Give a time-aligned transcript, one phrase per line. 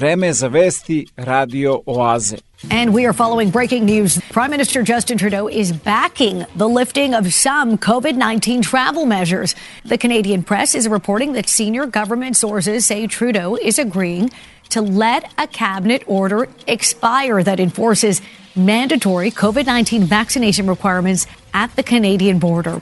[0.00, 2.40] Vreme Radio Oaze.
[2.70, 4.18] And we are following breaking news.
[4.30, 9.54] Prime Minister Justin Trudeau is backing the lifting of some COVID 19 travel measures.
[9.84, 14.30] The Canadian press is reporting that senior government sources say Trudeau is agreeing
[14.70, 18.22] to let a cabinet order expire that enforces
[18.66, 22.80] mandatory COVID 19 vaccination requirements at the Canadian border.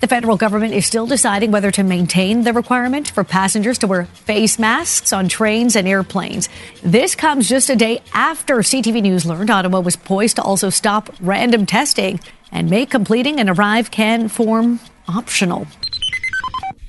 [0.00, 4.04] The federal government is still deciding whether to maintain the requirement for passengers to wear
[4.04, 6.48] face masks on trains and airplanes.
[6.82, 11.10] This comes just a day after CTV News learned Ottawa was poised to also stop
[11.20, 12.20] random testing
[12.52, 15.66] and make completing an arrive can form optional.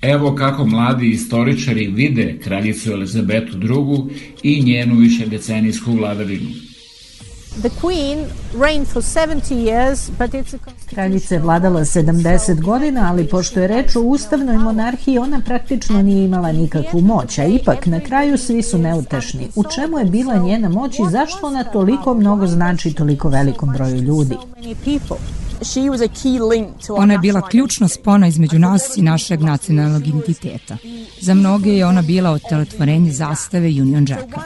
[0.02, 6.71] Evo kako mladi istoričari vide kraljicu Elizabetu II i njenu višedecenijsku vladavinu.
[10.90, 16.26] Kraljica je vladala 70 godina, ali pošto je reč o ustavnoj monarhiji, ona praktično nije
[16.26, 19.48] imala nikakvu moć, a ipak na kraju svi su neutešni.
[19.56, 23.96] U čemu je bila njena moć i zašto ona toliko mnogo znači toliko velikom broju
[23.96, 24.38] ljudi?
[26.90, 30.78] Ona je bila ključna spona između nas i našeg nacionalnog identiteta.
[31.22, 34.42] Za mnoge je ona bila otelotvorenje zastave Union Jacka.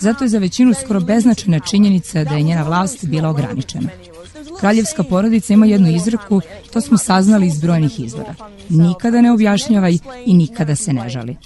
[0.00, 3.88] Zato je za većinu skoro beznačajna činjenica da je njena vlast bila ograničena.
[4.60, 6.40] Kraljevska porodica ima jednu izreku,
[6.72, 8.34] to smo saznali iz brojnih izvora.
[8.68, 11.36] Nikada ne objašnjavaj i nikada se ne žali.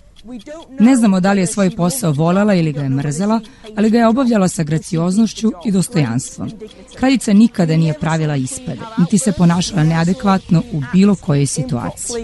[0.81, 3.41] Ne znamo da li je svoj posao volela ili ga je mrzela,
[3.77, 6.51] ali ga je obavljala sa gracioznošću i dostojanstvom.
[6.97, 12.17] Kraljica nikada nije pravila ispade, niti se ponašala neadekvatno u bilo kojoj situaciji.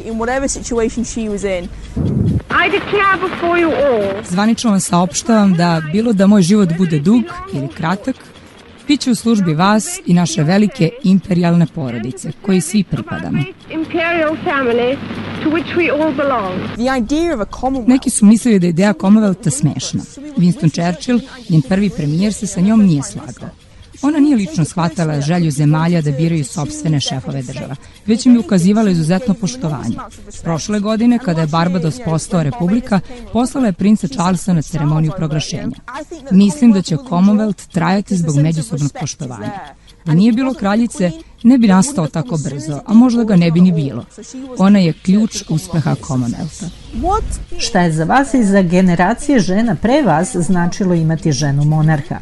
[4.29, 7.23] Zvanično vam saopštavam da bilo da moj život bude dug
[7.55, 8.17] ili kratak,
[8.89, 13.43] Biće u službi vas i naše velike imperialne porodice, koji svi pripadamo.
[17.87, 20.01] Neki su mislili da je ideja Commonwealtha smešna.
[20.37, 23.68] Winston Churchill, njen prvi premijer, se sa njom nije slagao.
[24.03, 27.77] Ona nije lično shvatala želju zemalja da biraju sobstvene šefove država,
[28.07, 29.97] već im je ukazivala izuzetno poštovanje.
[30.43, 33.01] Prošle godine, kada je Barbados postao republika,
[33.33, 35.77] poslala je princa Charlesa na ceremoniju proglašenja.
[36.31, 39.51] Mislim da će Commonwealth trajati zbog međusobnog poštovanja.
[40.05, 41.11] Da nije bilo kraljice,
[41.43, 44.05] ne bi nastao tako brzo, a možda ga ne bi ni bilo.
[44.59, 46.69] Ona je ključ uspeha Commonwealtha.
[47.59, 52.21] Šta je za vas i za generacije žena pre vas značilo imati ženu monarha?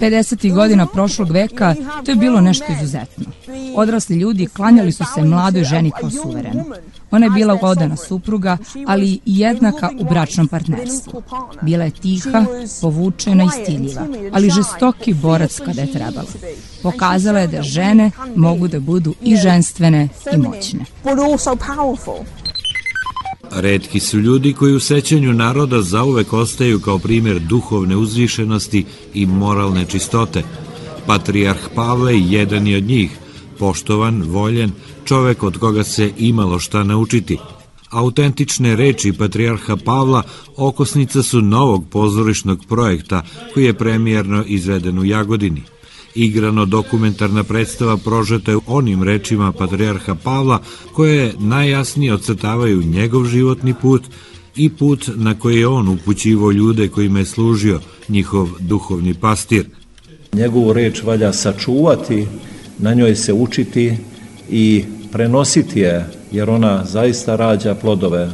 [0.00, 0.54] 50.
[0.54, 3.24] godina prošlog veka to je bilo nešto izuzetno.
[3.76, 6.64] Odrasli ljudi klanjali su se mladoj ženi kao suverenu.
[7.10, 11.22] Ona je bila odana supruga, ali i jednaka u bračnom partnerstvu.
[11.62, 12.44] Bila je tiha,
[12.80, 16.28] povučena i stiljiva, ali žestoki borac kada je trebalo.
[16.82, 20.84] Pokazala je da žene mogu da budu i ženstvene i moćne.
[23.50, 28.84] Redki su ljudi koji u sećanju naroda zauvek ostaju kao primjer duhovne uzvišenosti
[29.14, 30.42] i moralne čistote.
[31.06, 33.10] Patrijarh Pavle jedan je od njih,
[33.58, 34.70] poštovan, voljen,
[35.04, 37.38] čovek od koga se imalo šta naučiti.
[37.90, 40.22] Autentične reči Patrijarha Pavla
[40.56, 43.22] okosnica su novog pozorišnog projekta
[43.54, 45.73] koji je premijerno izveden u Jagodini
[46.14, 54.02] igrano dokumentarna predstava prožeta je onim rečima Patrijarha Pavla koje najjasnije ocrtavaju njegov životni put
[54.56, 59.66] i put na koji je on upućivo ljude kojima je služio njihov duhovni pastir.
[60.32, 62.26] Njegovu reč valja sačuvati,
[62.78, 63.96] na njoj se učiti
[64.50, 68.30] i prenositi je, jer ona zaista rađa plodove.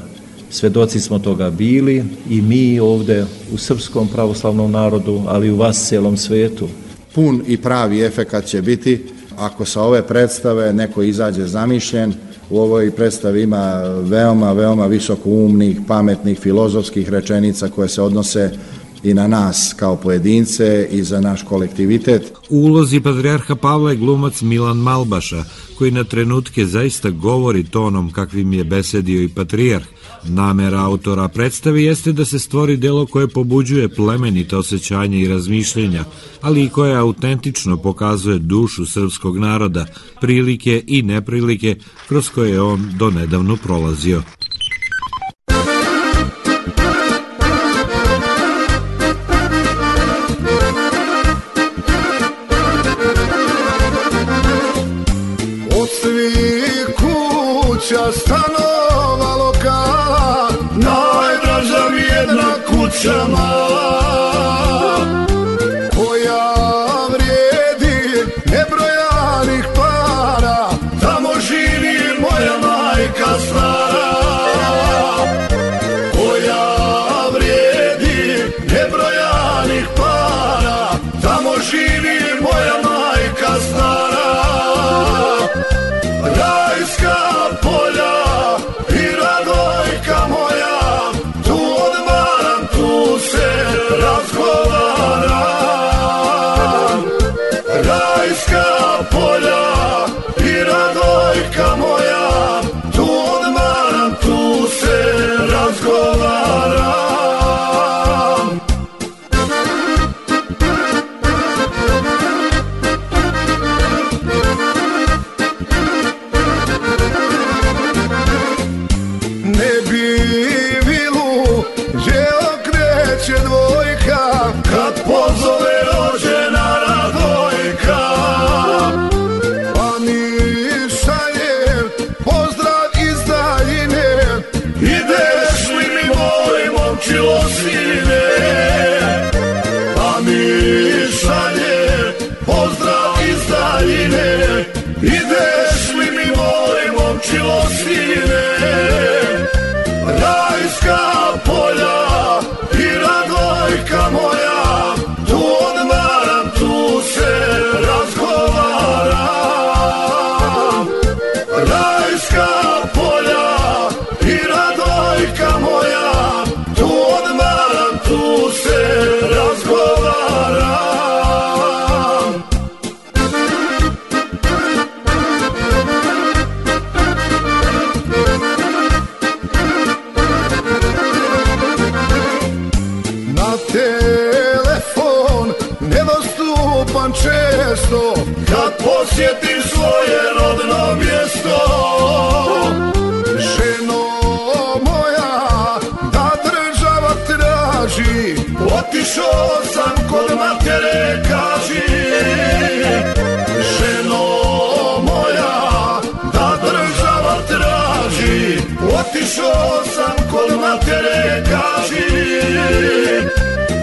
[0.51, 5.89] Svedoci smo toga bili i mi ovde u srpskom pravoslavnom narodu, ali i u vas
[5.89, 6.69] celom svetu
[7.15, 9.05] pun i pravi efekat će biti
[9.39, 12.15] ako sa ove predstave neko izađe zamišljen,
[12.51, 18.51] u ovoj predstavi ima veoma, veoma visoko umnih, pametnih, filozofskih rečenica koje se odnose
[19.03, 22.33] i na nas kao pojedince i za naš kolektivitet.
[22.51, 25.45] U ulozi patrijarha Pavla je glumac Milan Malbaša,
[25.79, 29.87] koji na trenutke zaista govori tonom kakvim je besedio i patrijarh,
[30.25, 36.05] Namera autora predstave jeste da se stvori delo koje pobuđuje plemenite osjećanja i razmišljenja,
[36.41, 39.87] ali i koje autentično pokazuje dušu srpskog naroda,
[40.21, 41.77] prilike i neprilike
[42.09, 44.23] kroz koje je on donedavno prolazio.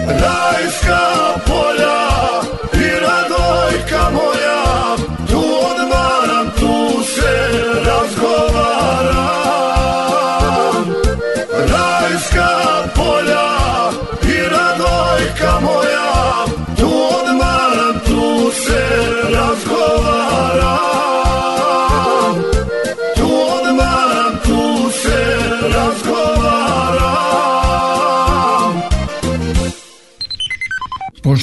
[0.08, 1.17] Life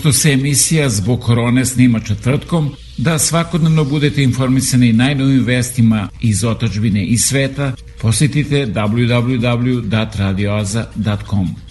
[0.05, 7.05] Pošto se emisija zbog korone snima četvrtkom, da svakodnevno budete informisani najnovim vestima iz otačbine
[7.05, 11.64] i sveta, posjetite www.radioaza.com.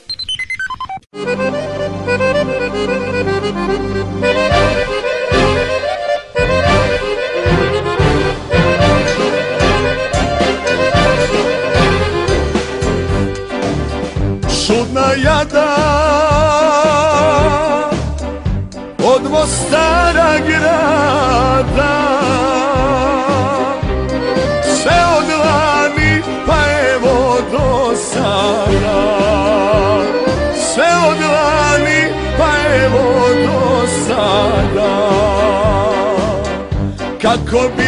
[37.54, 37.83] Kako biva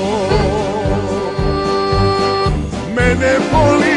[2.96, 3.95] Mene boli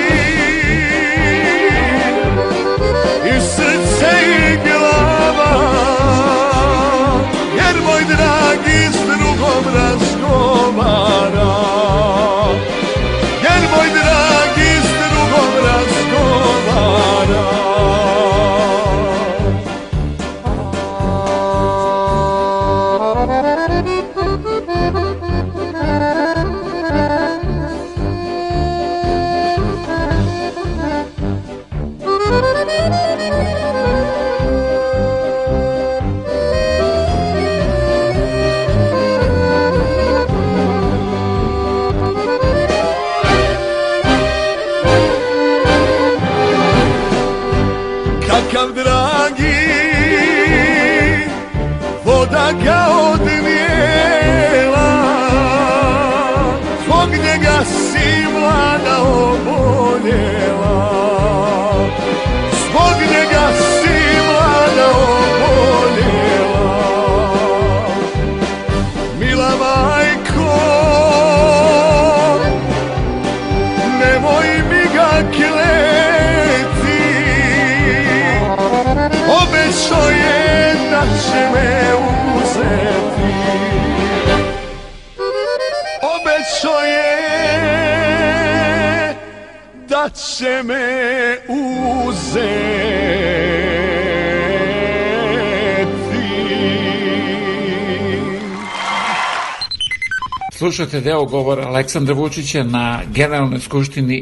[100.59, 103.61] Slušate deo govora Aleksandra Vučića na Generalnoj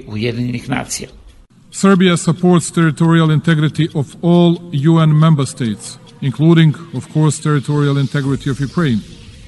[0.07, 1.09] Ujedinjenih nacija.
[1.71, 8.61] Serbia supports territorial integrity of all UN member states, including, of course, territorial integrity of
[8.61, 8.99] Ukraine.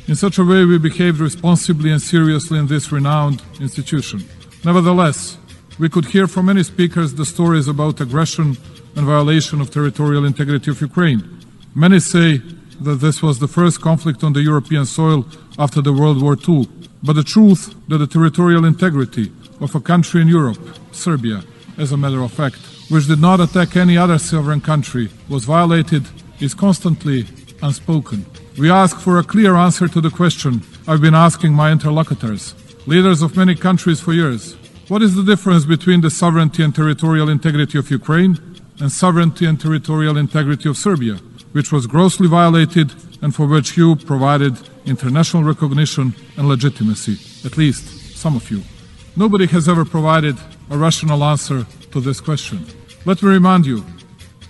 [0.06, 4.24] In such a way, we behaved responsibly and seriously in this renowned institution.
[4.64, 5.38] Nevertheless,
[5.78, 8.56] we could hear from many speakers the stories about aggression
[8.96, 11.22] and violation of territorial integrity of Ukraine.
[11.74, 12.40] Many say
[12.80, 15.26] that this was the first conflict on the European soil
[15.58, 16.68] after the World War II,
[17.02, 20.60] but the truth that the territorial integrity of a country in Europe,
[20.92, 21.42] Serbia,
[21.76, 26.06] as a matter of fact, which did not attack any other sovereign country, was violated
[26.40, 27.26] is constantly
[27.62, 28.24] unspoken.
[28.56, 32.54] We ask for a clear answer to the question I've been asking my interlocutors,
[32.86, 34.54] leaders of many countries for years.
[34.88, 38.38] What is the difference between the sovereignty and territorial integrity of Ukraine
[38.80, 41.18] and sovereignty and territorial integrity of Serbia,
[41.52, 44.54] which was grossly violated and for which you provided
[44.86, 48.62] international recognition and legitimacy, at least some of you?
[49.16, 50.36] Nobody has ever provided
[50.70, 52.64] a rational answer to this question.
[53.04, 53.84] Let me remind you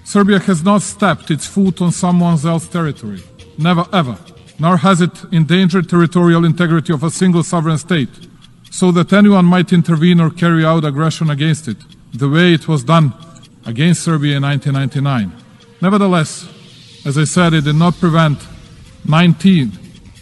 [0.05, 3.23] Serbia has not stepped its foot on someone else's territory.
[3.59, 4.19] Never ever.
[4.59, 8.09] Nor has it endangered territorial integrity of a single sovereign state,
[8.71, 11.77] so that anyone might intervene or carry out aggression against it,
[12.13, 13.13] the way it was done
[13.67, 15.33] against Serbia in 1999.
[15.81, 16.49] Nevertheless,
[17.09, 18.39] as I said, it did not prevent
[19.07, 19.73] 19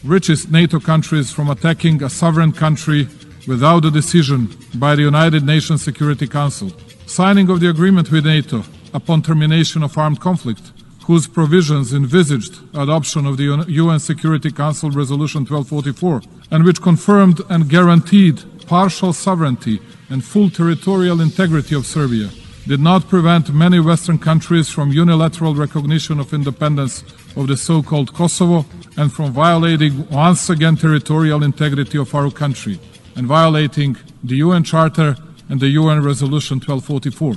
[0.04, 3.08] richest NATO countries from attacking a sovereign country
[3.48, 6.70] without a decision by the United Nations Security Council.
[7.06, 8.62] Signing of the agreement with NATO
[8.94, 10.70] upon termination of armed conflict,
[11.06, 16.22] whose provisions envisaged adoption of the UN Security Council Resolution 1244,
[16.52, 22.30] and which confirmed and guaranteed partial sovereignty and full territorial integrity of Serbia,
[22.66, 27.04] did not prevent many Western countries from unilateral recognition of independence
[27.36, 28.64] of the so called Kosovo
[28.96, 32.78] and from violating once again territorial integrity of our country
[33.16, 35.16] and violating the UN Charter
[35.48, 37.36] and the UN Resolution 1244.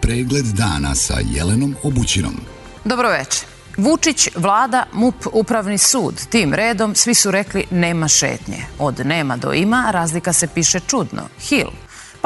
[0.00, 2.36] Pregled dana sa Jelenom Obućinom.
[2.84, 3.48] Dobro večer.
[3.76, 6.14] Vučić, vlada, MUP, upravni sud.
[6.28, 8.58] Tim redom svi su rekli nema šetnje.
[8.78, 11.22] Od nema do ima razlika se piše čudno.
[11.48, 11.70] Hill.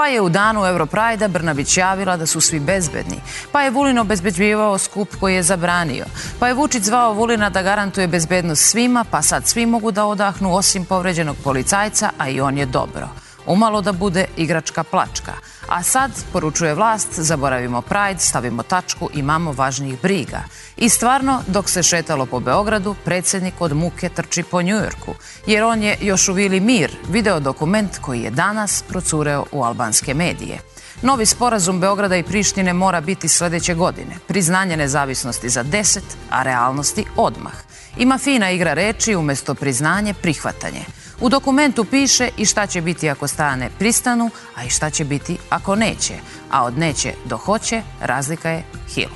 [0.01, 3.21] Pa je u danu Europrajda Brnabić javila da su svi bezbedni.
[3.53, 6.05] Pa je Vulin obezbeđivao skup koji je zabranio.
[6.39, 10.55] Pa je Vučić zvao Vulina da garantuje bezbednost svima, pa sad svi mogu da odahnu
[10.57, 13.09] osim povređenog policajca, a i on je dobro.
[13.46, 15.33] Umalo da bude igračka plačka.
[15.68, 20.40] A sad, poručuje vlast, zaboravimo Pride, stavimo tačku, imamo važnijih briga.
[20.76, 25.14] I stvarno, dok se šetalo po Beogradu, predsednik od muke trči po Njujorku,
[25.46, 30.14] jer on je još u Vili Mir, video dokument koji je danas procureo u albanske
[30.14, 30.59] medije.
[31.03, 34.16] Novi sporazum Beograda i Prištine mora biti sledeće godine.
[34.26, 36.00] Priznanje nezavisnosti za 10,
[36.31, 37.53] a realnosti odmah.
[37.96, 40.85] Ima fina igra reči umesto priznanje prihvatanje.
[41.21, 45.37] U dokumentu piše i šta će biti ako strane pristanu, a i šta će biti
[45.51, 46.15] ako neće.
[46.51, 49.09] A od neće do hoće razlika je hil.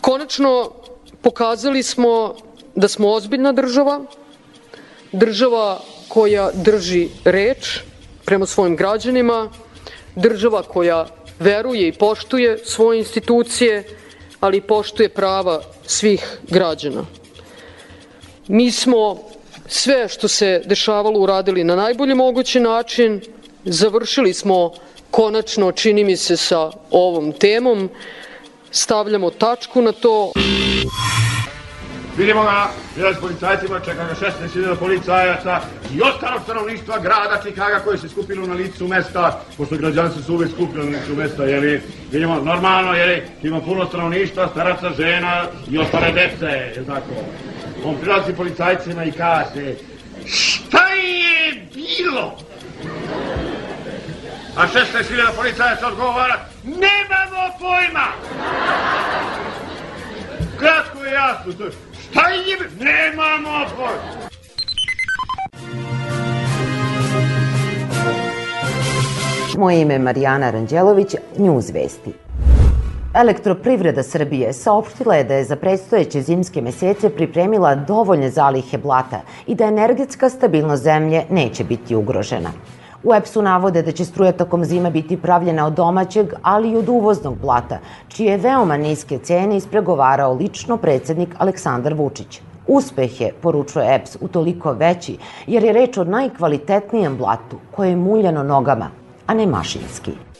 [0.00, 0.70] Konačno
[1.22, 2.34] pokazali smo
[2.74, 4.04] da smo ozbiljna država,
[5.12, 7.80] država koja drži reč
[8.24, 9.50] prema svojim građanima,
[10.16, 11.06] država koja
[11.38, 13.84] veruje i poštuje svoje institucije,
[14.40, 17.04] ali i poštuje prava svih građana.
[18.48, 19.31] Mi smo
[19.72, 23.20] sve što se dešavalo uradili na najbolji mogući način.
[23.64, 24.72] Završili smo
[25.10, 27.90] konačno, čini mi se, sa ovom temom.
[28.70, 30.32] Stavljamo tačku na to.
[32.16, 35.60] Vidimo ga, bila s policajcima, čeka ga 16.000 policajaca
[35.94, 40.50] i ostalo stanovništva grada Čikaga koje se skupilo na licu mesta, pošto građanci su uvek
[40.50, 41.80] skupili na licu mesta, jeli,
[42.10, 47.14] vidimo, normalno, jeli, ima puno stanovništva, staraca, žena i ostale dece, je tako?
[47.84, 49.74] On prilazi policajcima i kaže,
[50.26, 52.36] šta je bilo?
[54.56, 58.06] A 16.000 policajaca odgovara, nemamo pojma!
[60.58, 61.52] Kratko je jasno,
[62.10, 64.22] šta je, nemamo pojma!
[69.58, 72.12] Moje ime je Marijana Ranđelović, News Vesti.
[73.14, 79.54] Elektroprivreda Srbije saopštila je da je za predstojeće zimske mesece pripremila dovoljne zalihe blata i
[79.54, 82.50] da energetska stabilnost zemlje neće biti ugrožena.
[83.04, 86.88] U EPS-u navode da će struja tokom zime biti pravljena od domaćeg, ali i od
[86.88, 92.40] uvoznog blata, čije veoma niske cene ispregovarao lično predsednik Aleksandar Vučić.
[92.66, 98.42] Uspeh je, poručuje EPS, utoliko veći, jer je reč o najkvalitetnijem blatu koje je muljano
[98.42, 98.90] nogama,
[99.26, 100.31] a ne mašinski.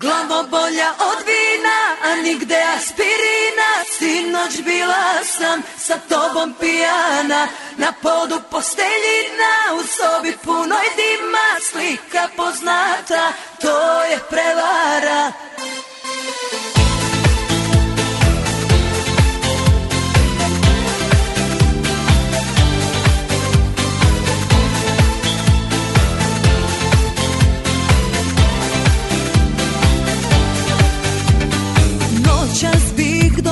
[0.00, 3.70] Glavo bolja od vina, a nigde aspirina.
[3.98, 11.48] Sinoć bila sam sa tobom pijana Na podu posteljina, u sobi punoj dima.
[11.70, 15.32] Slika poznata, to je prevara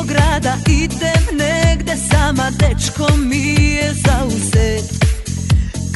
[0.07, 1.25] Grada idem
[2.51, 4.85] dečko mi je zauzet.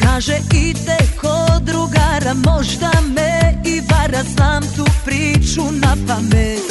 [0.02, 6.62] Kaže ide kod drugara Možda me i vara Znam tu priču na pamet.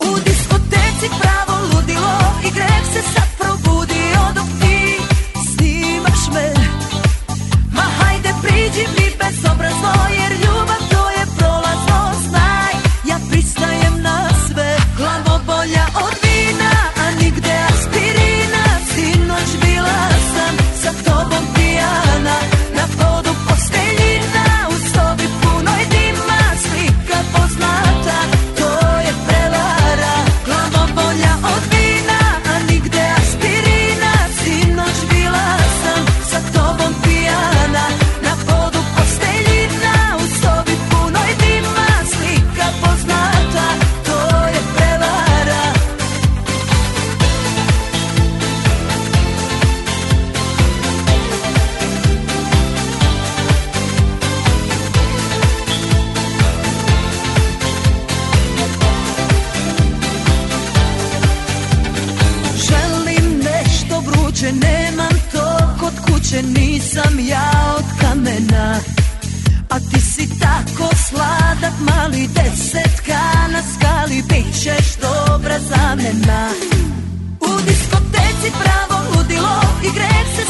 [0.00, 4.78] U diskoteci pravo ludilo I greh se sad probudio Dok ti
[5.50, 6.52] snimaš me.
[7.72, 12.72] Ma hajde priđi mi bezobrazno Jer ljubav to je prolazno Znaj,
[13.04, 13.87] ja pristajem
[71.08, 73.20] sladak, mali desetka
[73.52, 76.50] na skali, bit ćeš dobra zamena.
[77.40, 80.44] U diskoteci pravo ludilo i greh se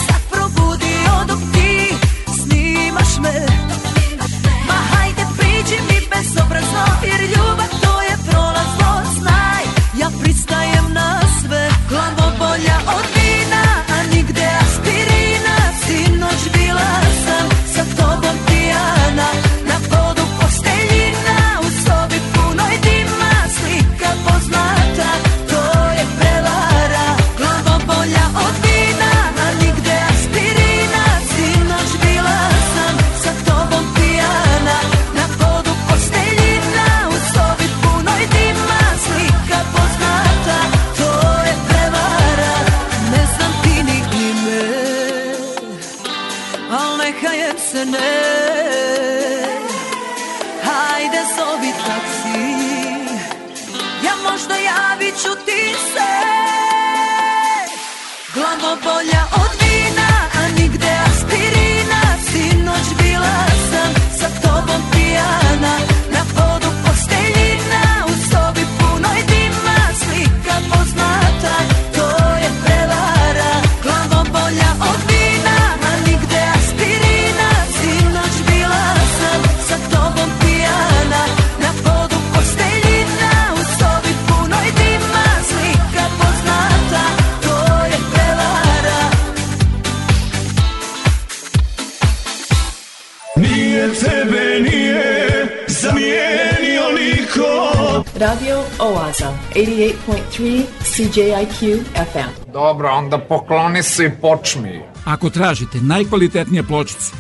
[99.55, 102.53] 88.3 CJIQ FM.
[102.53, 104.83] Dobro, onda pokloni se i počmi.
[105.05, 107.13] Ako tražite najkvalitetnije pločice,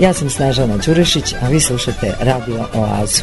[0.00, 3.22] Ja sam Snežana Đurešić, a vi slušate Radio Oazu.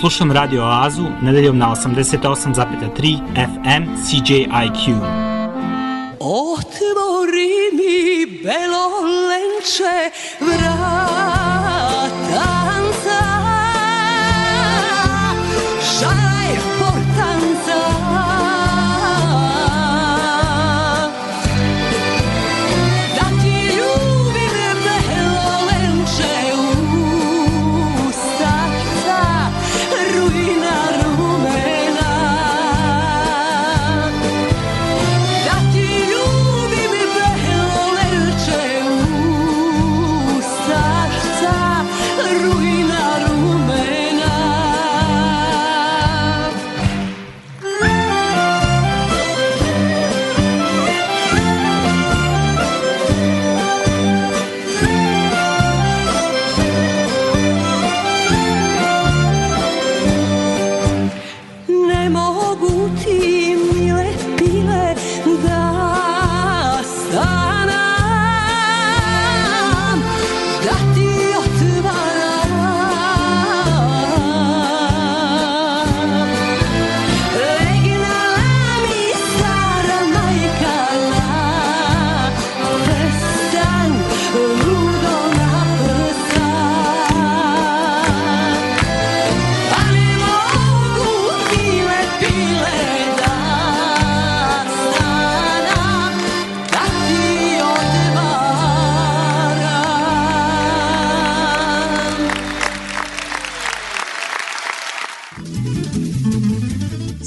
[0.00, 4.94] Slušam Radio Oazu nedeljom na 88,3 FM CJIQ.
[6.20, 8.88] Otvori mi belo
[9.28, 10.10] lenče
[10.40, 11.39] vratanca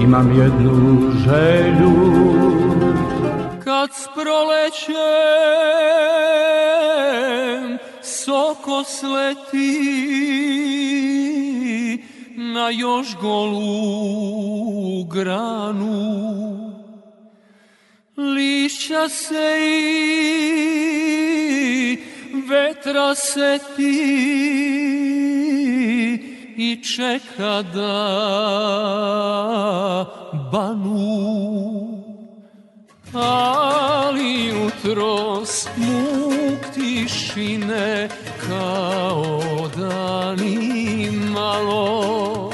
[0.00, 1.92] Imam jednu želju.
[3.64, 4.96] Kad s prolećem
[8.02, 9.76] soko sleti
[12.36, 16.36] na još golu granu.
[18.16, 20.36] Lišća se i
[22.48, 24.36] vetra se ti
[26.56, 27.96] i čeka da
[30.52, 32.02] banu.
[33.12, 38.08] Ali jutros muk tišine
[38.48, 42.52] kao da ni malo.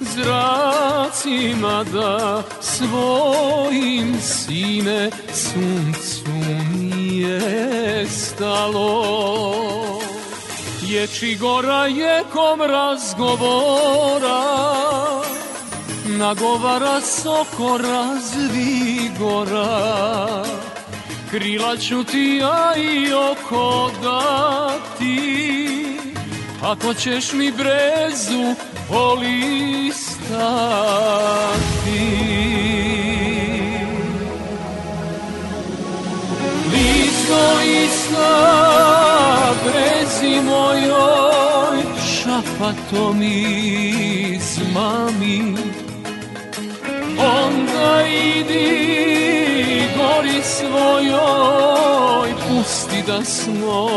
[0.00, 6.30] Zracima da svojim sine suncu
[6.72, 9.93] nije stalo
[10.86, 14.42] Ječi gora jekom razgovora
[16.06, 19.44] nagovara soko razvigora.
[21.30, 25.44] Krila ću ti ja i oko dati
[26.62, 28.54] ako ćeš mi brezu
[28.88, 30.24] polistati
[37.24, 38.32] Listo ista
[39.64, 45.56] brezi mojoj šapatom iz mami.
[47.18, 48.06] Onda
[48.36, 48.68] idi
[49.96, 53.88] gori svojoj pusti da smo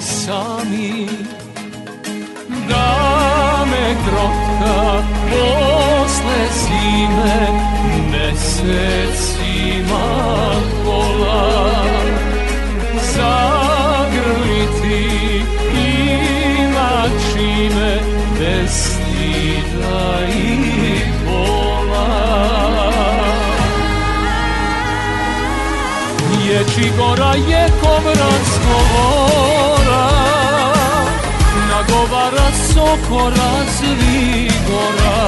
[0.00, 1.08] sami.
[2.68, 7.48] Da me krotka posle zime
[8.10, 10.04] mesecima
[10.84, 11.71] kola
[19.72, 20.72] stida i
[26.30, 29.52] Riječi gora je kom razgovora
[31.68, 35.20] Nagovara soko razvi gora.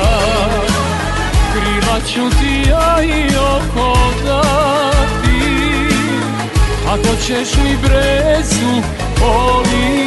[1.53, 5.45] Krila ću ti ja i oko dati.
[6.89, 8.83] Ako ćeš mi brezu
[9.21, 10.05] polistati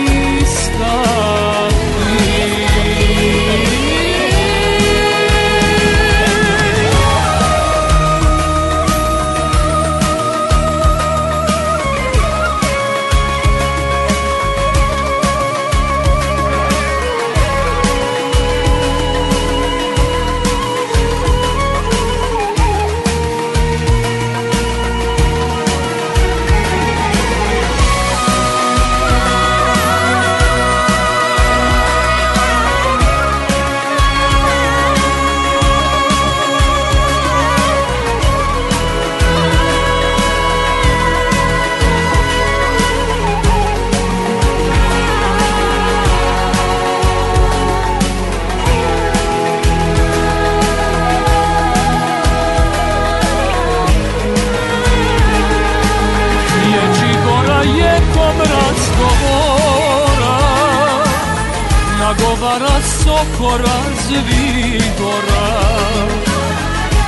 [63.17, 65.07] nagovara soko razvigora.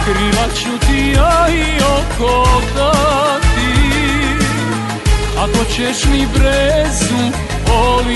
[0.05, 3.71] Krila ću ti ja i oko dati.
[5.37, 7.31] Ako ćeš mi brezu
[7.65, 8.09] polistati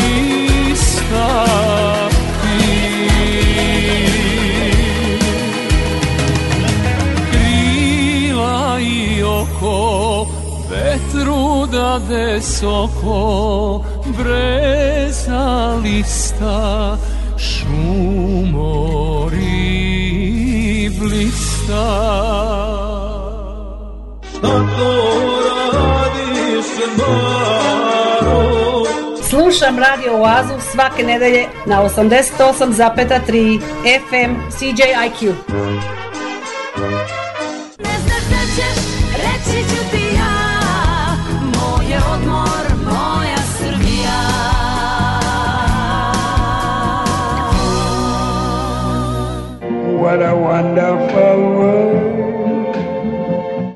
[7.31, 10.27] Krila i oko
[10.69, 13.83] vetru dade soko
[14.17, 16.97] breza lista
[18.03, 19.29] šumori
[20.99, 21.85] blista
[24.29, 24.47] Šta
[24.77, 24.91] to
[25.73, 26.65] radiš
[26.97, 28.43] Maro?
[29.29, 33.61] Slušam Radio Oazu svake nedelje na 88,3
[34.09, 35.33] FM CJIQ.
[50.03, 51.52] What a wonderful.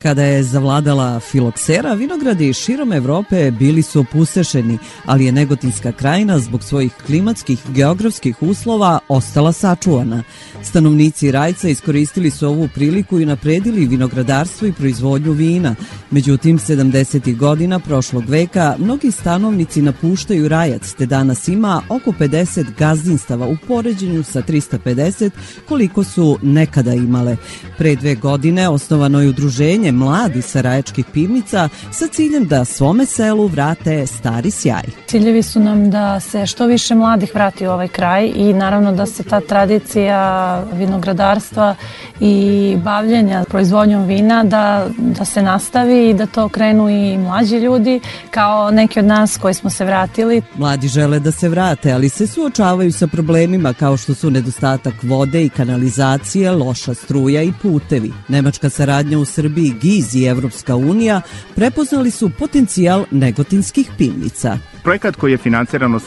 [0.01, 6.63] Kada je zavladala filoksera, vinogradi širom Evrope bili su opustešeni, ali je Negotinska krajina zbog
[6.63, 10.23] svojih klimatskih geografskih uslova ostala sačuvana.
[10.63, 15.75] Stanovnici Rajca iskoristili su ovu priliku i napredili vinogradarstvo i proizvodnju vina.
[16.11, 17.37] Međutim, 70.
[17.37, 24.23] godina prošlog veka mnogi stanovnici napuštaju Rajac, te danas ima oko 50 gazdinstava u poređenju
[24.23, 25.29] sa 350
[25.67, 27.37] koliko su nekada imale.
[27.77, 33.47] Pre dve godine osnovano je udruženje mladi sa rajačkih pivnica sa ciljem da svome selu
[33.47, 34.83] vrate stari sjaj.
[35.07, 39.05] Ciljevi su nam da se što više mladih vrati u ovaj kraj i naravno da
[39.05, 41.75] se ta tradicija vinogradarstva
[42.19, 47.99] i bavljenja proizvodnjom vina da, da se nastavi i da to krenu i mlađi ljudi
[48.31, 50.41] kao neki od nas koji smo se vratili.
[50.55, 55.45] Mladi žele da se vrate, ali se suočavaju sa problemima kao što su nedostatak vode
[55.45, 58.13] i kanalizacije, loša struja i putevi.
[58.27, 61.21] Nemačka saradnja u Srbiji, GIZ i Evropska unija
[61.55, 64.57] prepoznali su potencijal negotinskih pivnica.
[64.83, 66.01] Projekat koji je financiran od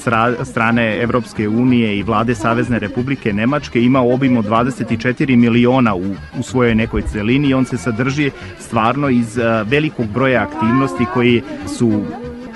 [0.45, 6.43] strane Evropske unije i vlade Savezne Republike Nemačke ima obim od 24 miliona u, u
[6.43, 11.43] svojoj nekoj celini i on se sadrži stvarno iz velikog broja aktivnosti koji
[11.79, 12.03] su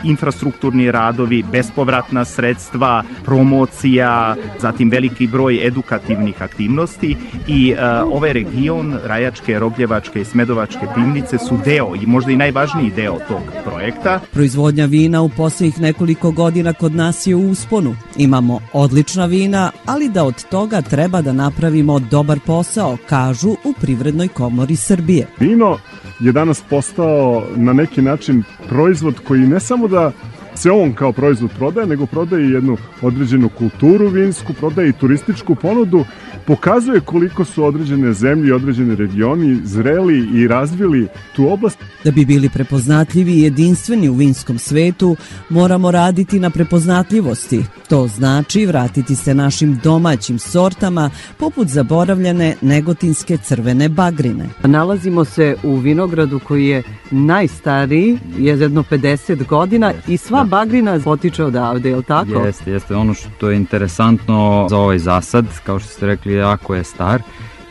[0.04, 9.58] infrastrukturni radovi, bespovratna sredstva, promocija, zatim veliki broj edukativnih aktivnosti i uh, ovaj region Rajačke,
[9.58, 14.20] Rogljevačke i Smedovačke pivnice su deo i možda i najvažniji deo tog projekta.
[14.32, 17.96] Proizvodnja vina u poslednjih nekoliko godina kod nas je u usponu.
[18.16, 24.28] Imamo odlična vina, ali da od toga treba da napravimo dobar posao, kažu u Privrednoj
[24.28, 25.26] komori Srbije.
[25.40, 25.78] Vino
[26.20, 30.12] je danas postao na neki način proizvod koji ne samo da
[30.54, 36.04] se on kao proizvod prodaje, nego prodaje jednu određenu kulturu vinsku, prodaje i turističku ponudu,
[36.46, 41.78] pokazuje koliko su određene zemlje i određene regioni zreli i razvili tu oblast.
[42.04, 45.16] Da bi bili prepoznatljivi i jedinstveni u vinskom svetu,
[45.48, 47.64] moramo raditi na prepoznatljivosti.
[47.88, 54.48] To znači vratiti se našim domaćim sortama, poput zaboravljene negotinske crvene bagrine.
[54.62, 61.44] Nalazimo se u vinogradu koji je najstariji, je jedno 50 godina i sva bagrina potiče
[61.44, 62.30] odavde, je li tako?
[62.30, 62.96] Jeste, jeste.
[62.96, 67.22] Ono što je interesantno za ovaj zasad, kao što ste rekli, jako je star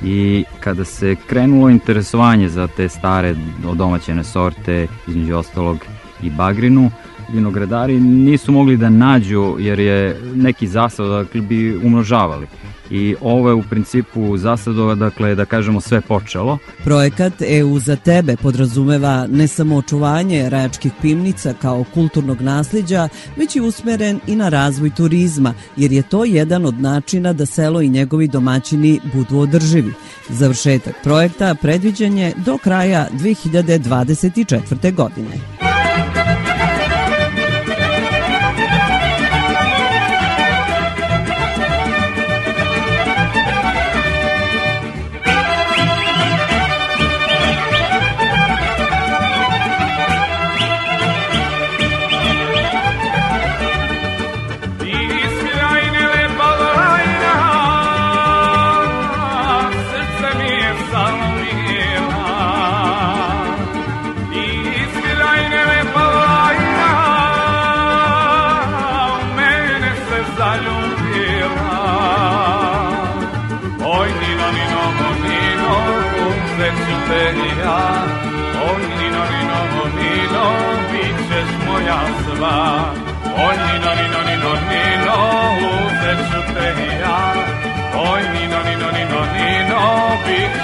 [0.03, 3.35] i kada se krenulo interesovanje za te stare
[3.67, 5.77] odomaćene sorte, između ostalog
[6.23, 6.91] i bagrinu,
[7.33, 12.47] vinogradari nisu mogli da nađu jer je neki zasad bi umnožavali
[12.89, 16.57] i ovo je u principu zasadova, dakle, da kažemo sve počelo.
[16.83, 23.61] Projekat EU za tebe podrazumeva ne samo očuvanje rajačkih pivnica kao kulturnog nasljeđa, već i
[23.61, 28.27] usmeren i na razvoj turizma, jer je to jedan od načina da selo i njegovi
[28.27, 29.93] domaćini budu održivi.
[30.29, 34.95] Završetak projekta predviđen je do kraja 2024.
[34.95, 35.62] godine.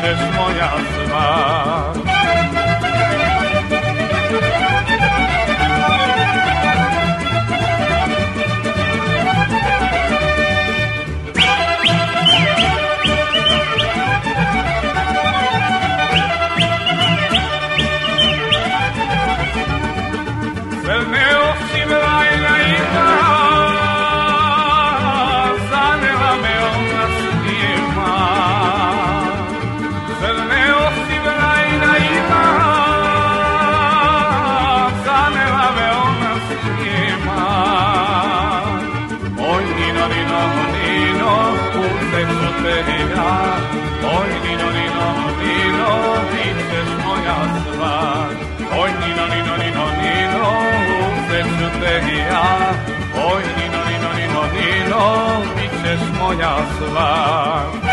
[0.10, 0.70] Bit ćeš moja
[1.08, 1.89] sva
[52.06, 52.74] te ja
[53.16, 55.02] Oj, nino, nino, nino, nino,
[55.56, 57.89] bit ćeš moja sva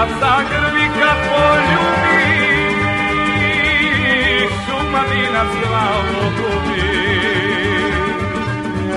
[0.00, 2.20] Kad zagrbi, kad poljubi
[4.64, 6.90] Šumadinac glavu gubi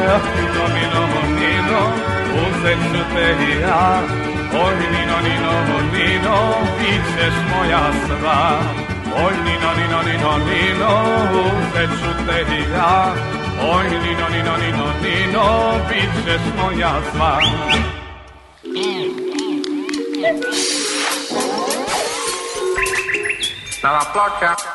[0.04, 1.04] nino, nino,
[1.40, 1.82] nino,
[2.44, 4.02] uzet ću te i ja.
[4.54, 5.54] Oj, nino, nino,
[5.94, 6.36] nino,
[6.80, 8.60] bit ćeš moja sva.
[9.26, 10.92] Oj, nino, nino, nino, nino,
[11.46, 13.14] uzet ću te i ja.
[13.62, 17.40] Oj, nino, nino, nino, nino, bit ćeš moja sva.
[23.84, 24.73] Stava ploča.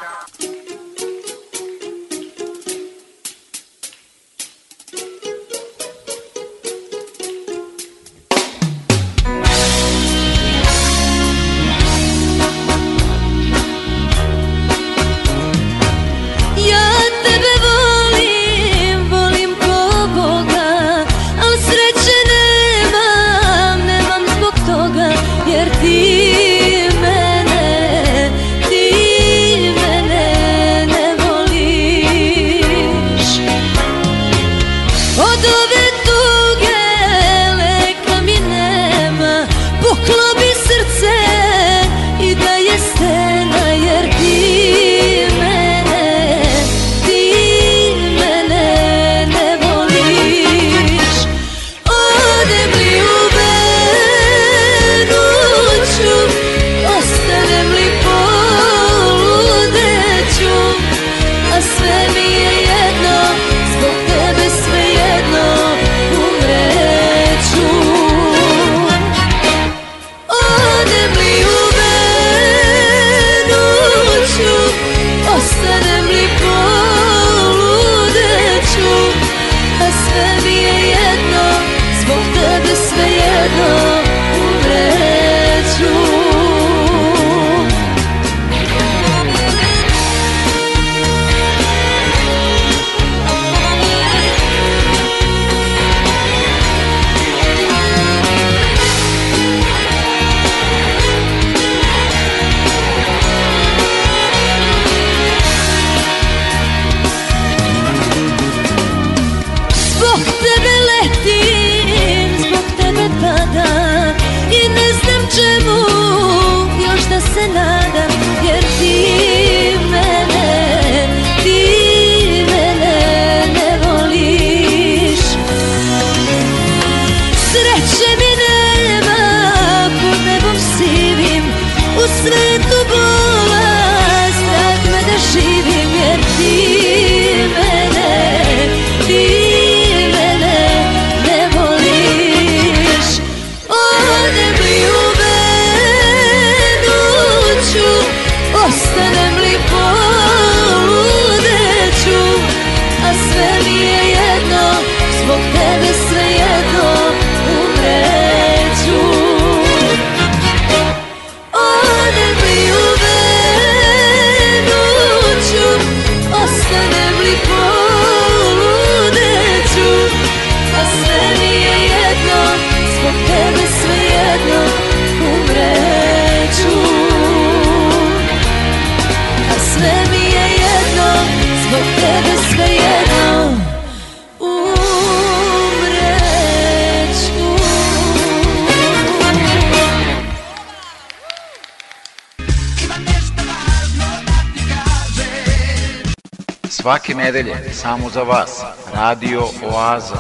[197.83, 198.63] Samo za vas,
[198.95, 200.15] Radio Oaza.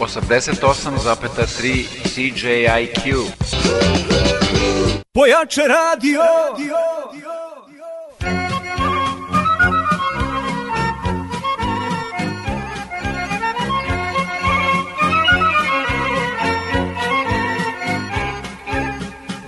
[0.00, 3.14] 88,3 CJIQ.
[5.14, 6.20] Pojače radio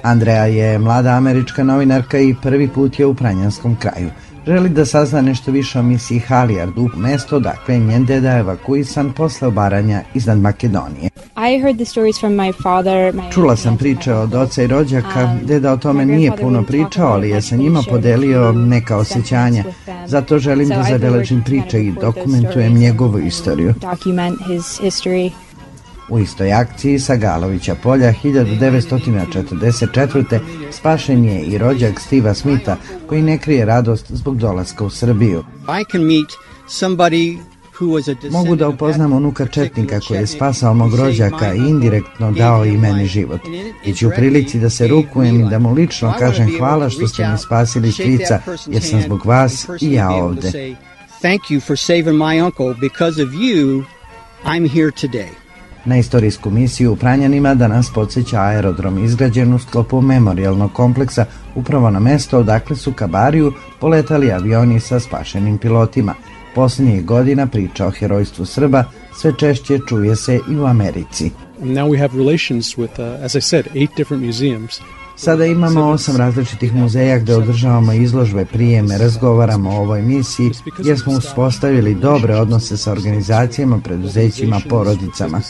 [0.03, 4.11] Andreja je mlada američka novinarka i prvi put je u Pranjanskom kraju.
[4.47, 9.49] Želi da sazna nešto više o misiji Halijardu, mesto dakle je njen deda evakuisan posle
[9.49, 11.11] obaranja iznad Makedonije.
[11.37, 15.37] I heard the stories from my father, my Čula sam priče od oca i rođaka,
[15.43, 19.65] deda o tome nije puno pričao, ali je sa njima podelio neka osjećanja.
[20.07, 23.75] Zato želim da zabeležim priče i dokumentujem njegovu istoriju.
[23.81, 25.31] document his history.
[26.13, 30.39] U istoj akciji sa Galovića polja 1944.
[30.71, 35.45] spašen je i rođak Stiva Smita koji ne krije radost zbog dolaska u Srbiju.
[38.31, 43.07] Mogu da upoznam unuka Četnika koji je spasao mog rođaka i indirektno dao i meni
[43.07, 43.41] život.
[43.85, 47.29] I ću u prilici da se rukujem i da mu lično kažem hvala što ste
[47.29, 50.77] mi spasili strica jer sam zbog vas i ja ovde.
[51.21, 52.75] Thank you for saving my uncle.
[52.81, 53.85] Because of you,
[54.45, 55.42] I'm here today.
[55.85, 61.25] Na istorijsku misiju u Pranjanima danas podsjeća aerodrom izgrađen u sklopu memorialnog kompleksa
[61.55, 66.15] upravo na mesto odakle su ka Bariju poletali avioni sa spašenim pilotima.
[66.55, 71.31] Poslednjih godina priča o herojstvu Srba sve češće čuje se i u Americi.
[71.63, 74.81] Now we have relations with, uh, as I said, eight different museums.
[75.25, 80.51] Sada imamo osam različitih muzeja gde održavamo izložbe, prijeme, razgovaramo o ovoj misiji
[80.85, 85.41] jer smo uspostavili dobre odnose sa organizacijama, preduzećima, porodicama.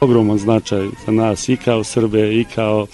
[0.00, 2.86] Ogroman značaj za nas i kao Srbe i kao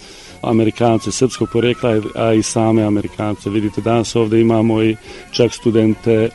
[0.42, 3.50] Amerikance srpskog porekla, a i same Amerikance.
[3.50, 4.96] Vidite, danas ovde imamo i
[5.30, 6.28] čak studente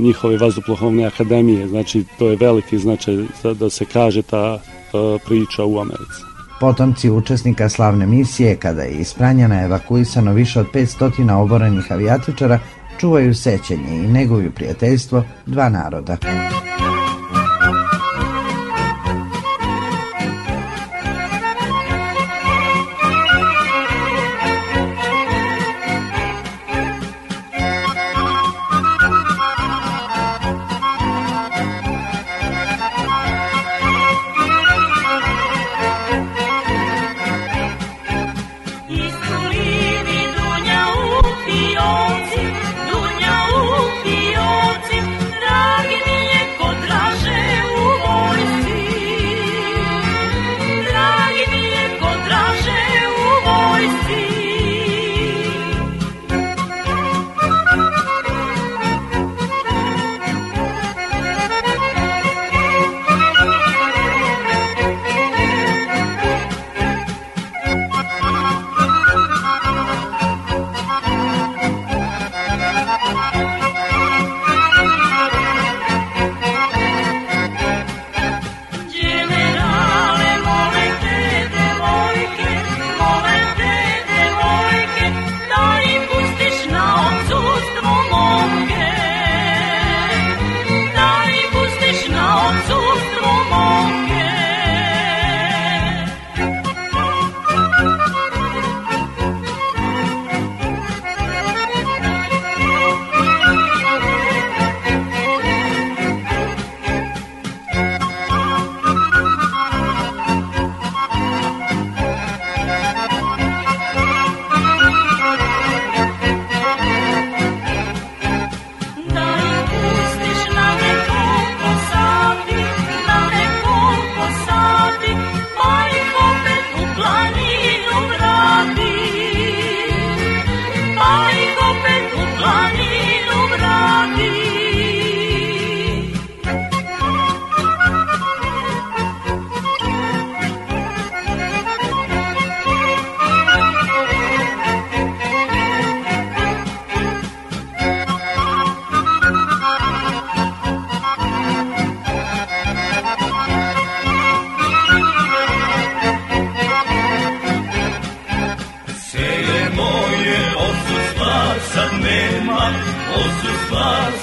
[0.00, 3.16] njihove vazduhoplovne akademije, znači to je veliki značaj
[3.54, 4.58] da, se kaže ta
[5.26, 6.25] priča u Americi.
[6.60, 12.58] Potomci učesnika slavne misije, kada je iz Pranjana evakuisano više od 500 oborenih avijatičara,
[13.00, 16.16] čuvaju sećanje i neguju prijateljstvo dva naroda.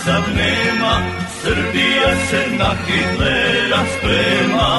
[0.06, 0.94] sad nema,
[1.42, 4.72] Srbija se na Hitlera sprema.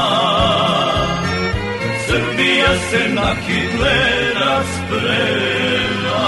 [2.06, 6.24] Srbija se na Hitlera sprema.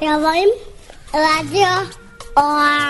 [0.00, 0.50] Ja volim
[1.12, 1.68] radio
[2.36, 2.87] Oa.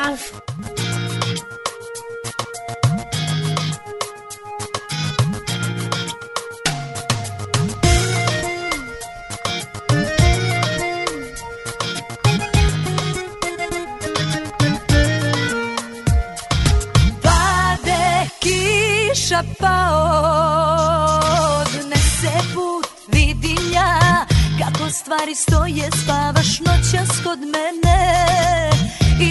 [25.09, 28.01] stvari stoje Spavaš noćas kod mene.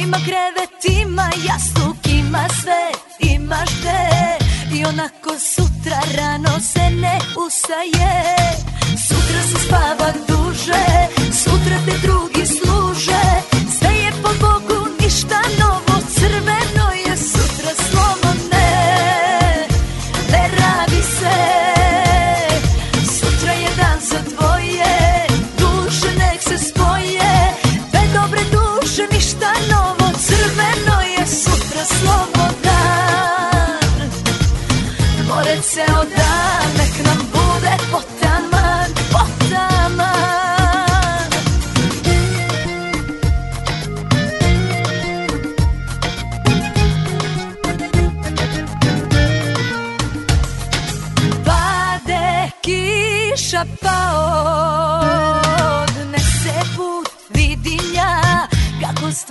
[0.02, 2.84] Ima krevet, ima jastuk, ima sve
[3.20, 4.46] Imaš te.
[4.76, 8.36] I onako sutra rano se ne usaje.
[9.08, 10.88] Sutra se spava duže
[11.32, 13.47] Sutra te drugi služe.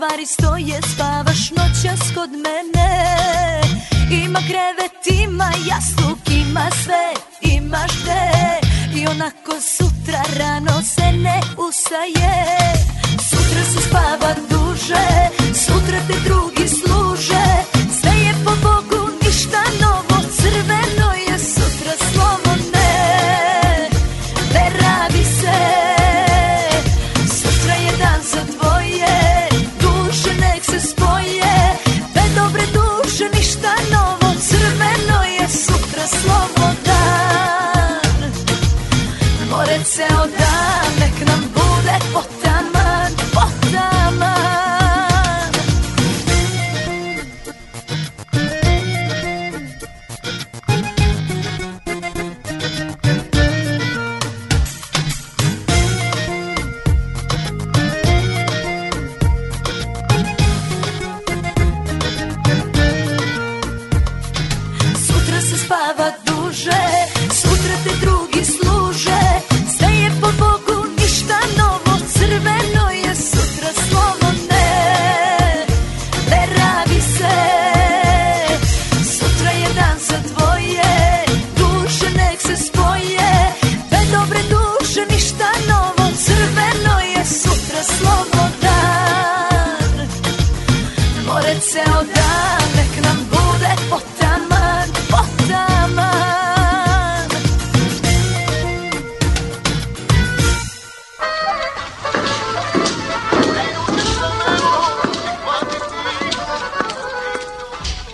[0.07, 2.90] stvari stoje Spavaš noćas kod mene
[4.24, 7.07] Ima krevet, ima jasluk, ima sve,
[7.40, 12.34] imaš te I onako sutra rano se ne usaje.
[13.30, 15.09] Sutra se spava duže,
[15.54, 17.46] sutra te drugi služe.
[18.00, 19.05] Sve je po Bogu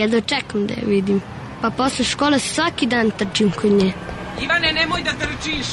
[0.00, 1.20] Jedno čekam da je vidim.
[1.62, 3.92] Pa posle škole svaki dan trčim kod nje.
[4.42, 5.66] Ivane, nemoj da trčiš.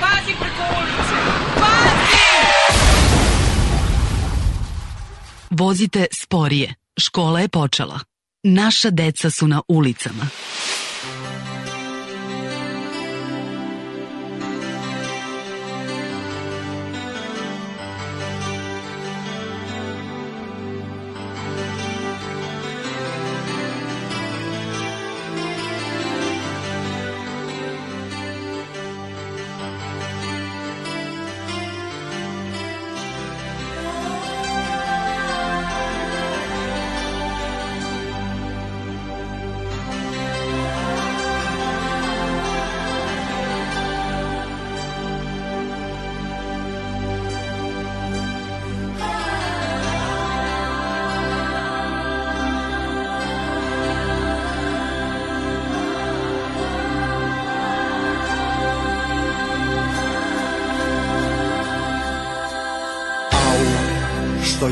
[0.00, 1.16] Pazi preko ulice.
[1.54, 2.22] Pazi!
[5.50, 6.74] Vozite sporije.
[7.00, 8.00] Škola je počela.
[8.42, 10.26] Naša deca su na ulicama.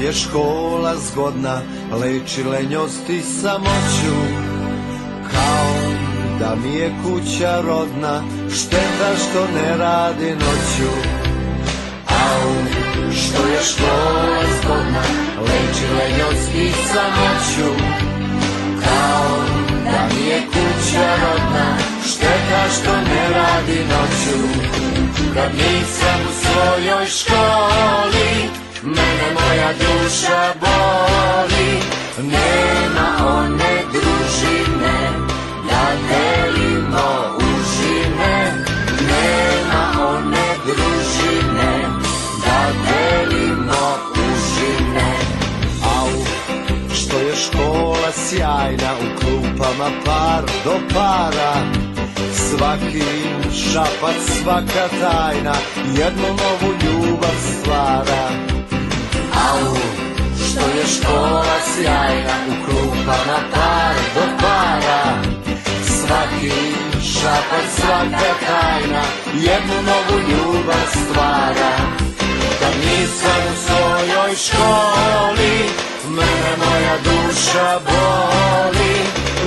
[0.03, 1.61] Je škola zgodna,
[2.01, 4.17] leči lenjost i samoću
[5.31, 5.75] Kao
[6.39, 8.23] da mi je kuća rodna,
[8.55, 10.93] šteta što ne radi noću.
[12.09, 12.51] Au,
[13.13, 15.03] što je škola zgodna,
[15.41, 17.71] leči lenjost i samoću
[18.85, 19.39] Kao
[19.85, 21.77] da mi je kuća rodna,
[22.07, 24.39] šteta što ne radi noću.
[25.35, 31.81] Kad nisam u svojoj školi, Mene moja duša boli
[32.18, 34.99] Nema one družine
[35.68, 38.64] Da delimo užine.
[39.01, 41.89] Nema one družine
[42.45, 45.12] Da delimo užine.
[45.85, 46.09] Au,
[46.95, 51.55] što je škola sjajna U klupama par do para.
[52.33, 53.05] Svaki
[53.72, 55.55] šapac, svaka tajna
[55.99, 58.50] Jednu novu ljubav stvara
[59.51, 59.77] Au,
[60.45, 65.03] što je škola sjajna U klupama par do para
[65.85, 66.53] Svaki
[67.13, 69.03] šapac, svaka tajna
[69.35, 71.73] Jednu novu ljubav stvara.
[72.61, 75.57] Kad nisam u svojoj školi
[76.09, 78.95] Mene moja duša boli.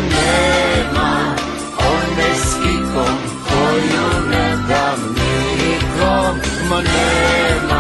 [0.10, 1.36] Nema
[1.78, 3.18] one s kikom
[3.49, 6.36] Koju ne dam nikom.
[6.70, 7.72] Ma nema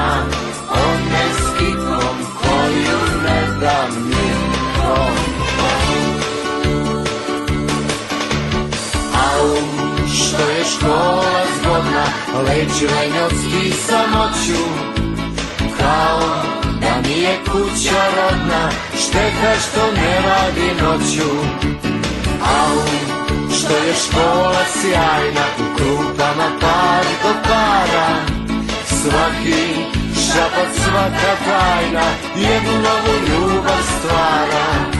[10.73, 12.05] škola zgodna
[12.47, 14.63] Leči lenjocki samoću
[15.79, 16.19] Kao
[16.81, 21.29] da mi je kuća rodna Šteta što ne radi noću.
[22.41, 22.77] Au,
[23.57, 28.07] što je škola sjajna U klupama par do para.
[28.85, 29.65] Svaki
[30.25, 32.05] šapac, svaka tajna
[32.35, 34.92] Jednu novu ljubav stvara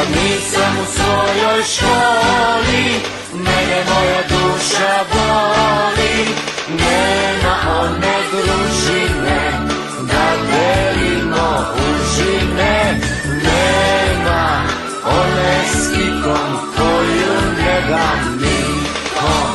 [0.00, 2.84] Kad nisam u svojoj školi
[3.32, 6.26] Mene moja duša boli
[6.68, 9.52] Nema one družine
[10.00, 14.62] Da delimo užine Nema
[15.06, 19.54] one s kikom Koju ne dam nikom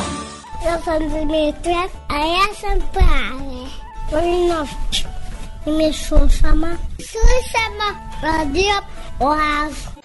[0.66, 3.66] Ja sam Dimitra, a ja sam Prave.
[4.12, 5.04] Volim noć.
[5.66, 6.76] I mi slušamo.
[6.98, 7.88] Slušamo
[8.22, 8.74] radio
[9.20, 9.95] Oazu.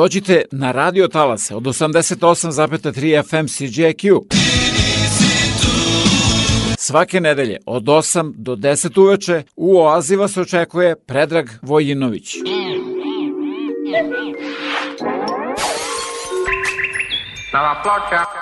[0.00, 4.20] Dođite na radio talase od 88,3 FM CGIQ.
[6.78, 12.34] Svake nedelje od 8 do 10 uveče u Oaziva se očekuje Predrag Vojinović.
[17.52, 18.39] Na ploča.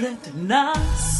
[0.00, 1.19] rätt natt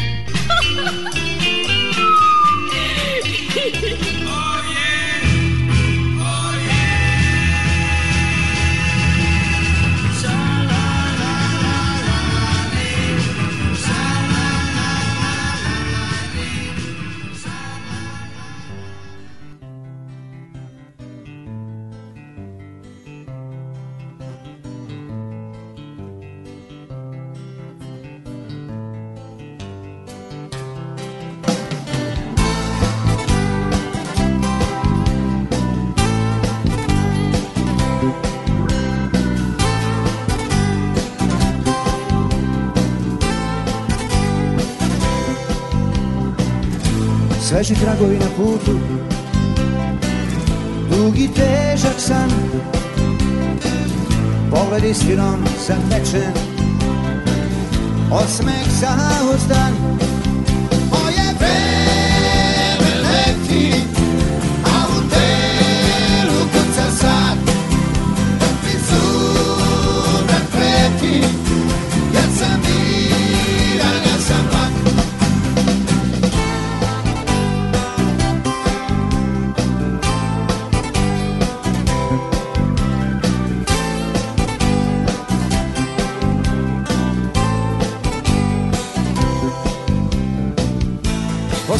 [47.51, 48.79] Sveži tragovi na putu.
[50.89, 52.29] Dugi težak san.
[54.51, 56.31] Pogled istinom zamečen
[58.11, 60.10] Osmeh zauzdan Moje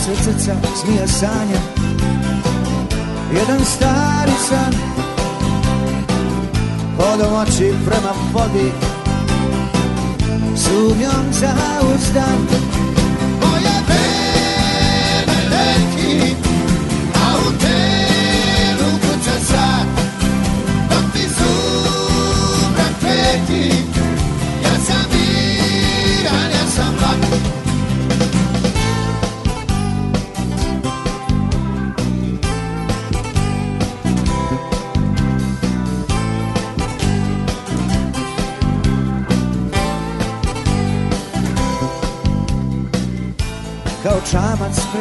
[0.01, 1.61] Posle srca smija sanja
[3.33, 4.73] Jedan stari san
[6.97, 8.71] Hodom oči prema vodi
[10.55, 12.60] Sumnjom zauzdan Moje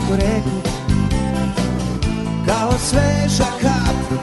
[0.01, 0.71] preko reku
[2.47, 4.21] kao sveža kap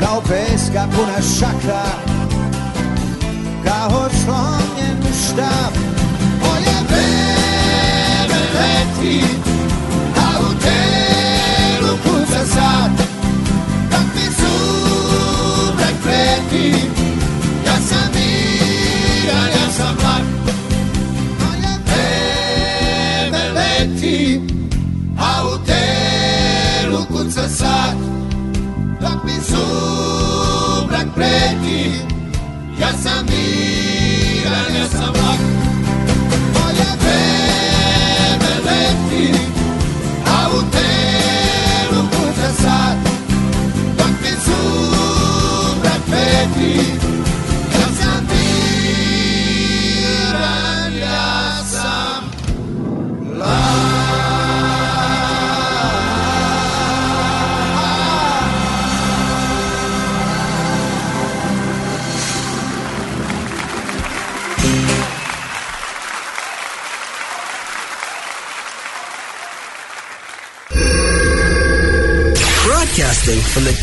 [0.00, 1.82] kao peska puna šaka.
[3.64, 5.74] Kao slomljen štab
[6.40, 9.24] moje vreme leti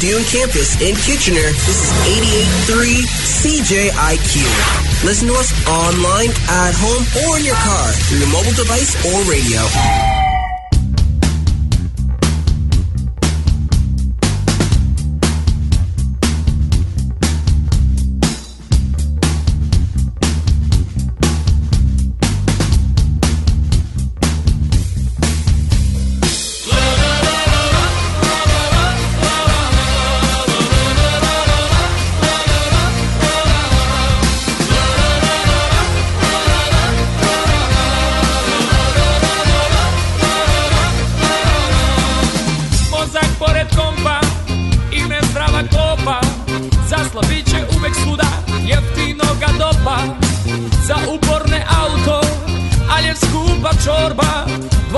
[0.05, 1.91] Dune campus in Kitchener, this is
[2.69, 5.03] 88.3 CJIQ.
[5.03, 9.23] Listen to us online, at home, or in your car through your mobile device or
[9.27, 10.24] radio.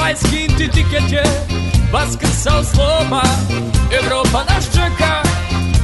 [0.07, 1.23] 20 kinti tiket je
[1.91, 3.21] vaskrsa sloba
[3.91, 5.21] Evropa nas čeka,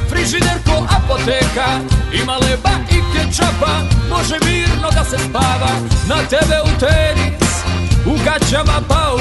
[0.08, 1.80] frižider ko apoteka
[2.22, 3.74] Ima leba i kečapa,
[4.10, 5.72] može mirno da se spava
[6.08, 7.50] Na tebe u tenis,
[8.06, 9.20] u gaćama pauk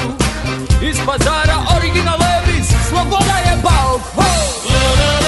[0.82, 5.23] iz pazara original Levis Sloboda je bauk ho!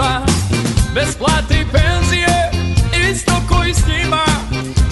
[0.00, 0.22] Pliva
[0.94, 2.50] Bez plate i penzije,
[3.10, 4.24] isto koji s njima.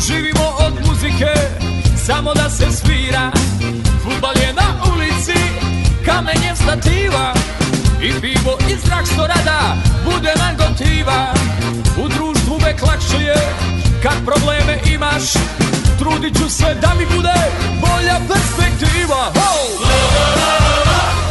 [0.06, 1.32] Živimo od muzike,
[2.06, 3.30] samo da se svira.
[4.02, 5.38] Futbal je na ulici,
[6.04, 7.34] kamen je stativa.
[8.02, 11.34] I pivo iz zrak što rada, bude nam gotiva
[12.04, 13.36] U društvu uvek lakše je,
[14.02, 15.32] kad probleme imaš.
[15.98, 17.38] Trudit ću se da mi bude
[17.80, 19.32] bolja perspektiva.
[19.34, 19.48] Ho!
[19.88, 21.27] perspektiva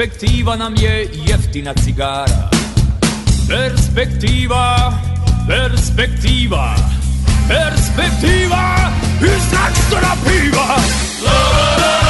[0.00, 2.50] Perspektiva nam je jeftina cigara.
[3.48, 4.92] Perspektiva,
[5.48, 6.74] perspektiva
[7.48, 8.90] Perspektiva
[9.20, 10.76] i značtora piva.
[11.24, 12.09] La, la, la,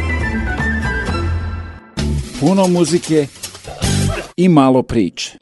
[2.41, 3.27] puno muzike
[4.37, 5.37] i malo priče.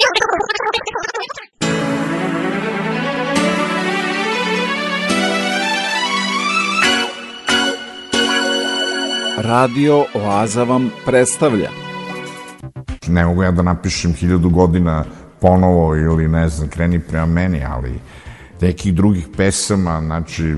[9.38, 11.70] Radio Oaza vam predstavlja.
[13.08, 15.06] Ne mogu ja da napišem hiljadu godina
[15.42, 18.00] ponovo ili ne znam, kreni prema meni, ali
[18.62, 20.56] nekih drugih pesama, znači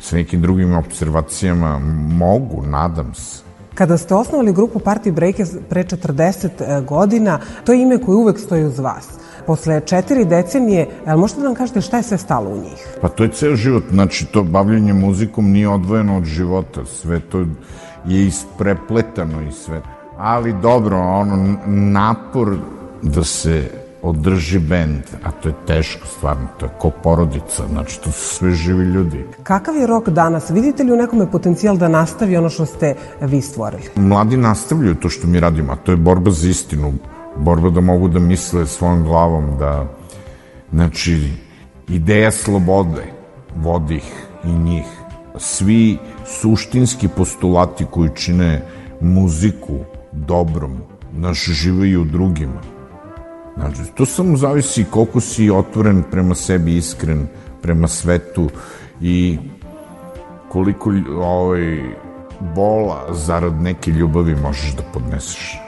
[0.00, 1.78] sa nekim drugim observacijama
[2.08, 3.45] mogu, nadam se.
[3.76, 8.38] Kada ste osnovali grupu Party Breakers pre 40 e, godina, to je ime koje uvek
[8.38, 9.08] stoji uz vas.
[9.46, 12.98] Posle četiri decenije, ali možete da nam kažete šta je sve stalo u njih?
[13.00, 17.44] Pa to je ceo život, znači to bavljanje muzikom nije odvojeno od života, sve to
[18.06, 19.82] je isprepletano i sve.
[20.18, 22.56] Ali dobro, ono, napor
[23.02, 23.70] da se
[24.06, 28.50] održi bend, a to je teško stvarno, to je ko porodica, znači to su sve
[28.50, 29.24] živi ljudi.
[29.42, 30.50] Kakav je rok danas?
[30.50, 33.82] Vidite li u nekome potencijal da nastavi ono što ste vi stvorili?
[33.96, 36.92] Mladi nastavljaju to što mi radimo, a to je borba za istinu,
[37.36, 39.86] borba da mogu da misle svojom glavom, da,
[40.72, 41.30] znači,
[41.88, 43.04] ideja slobode
[43.56, 44.86] vodi ih i njih.
[45.38, 48.62] Svi suštinski postulati koji čine
[49.00, 49.78] muziku
[50.12, 50.78] dobrom,
[51.12, 52.75] naš živaju drugima
[53.56, 57.26] Znači, to samo zavisi koliko si otvoren prema sebi, iskren
[57.62, 58.48] prema svetu
[59.00, 59.38] i
[60.48, 61.80] koliko ovaj,
[62.54, 65.58] bola zarad neke ljubavi možeš da podneseš.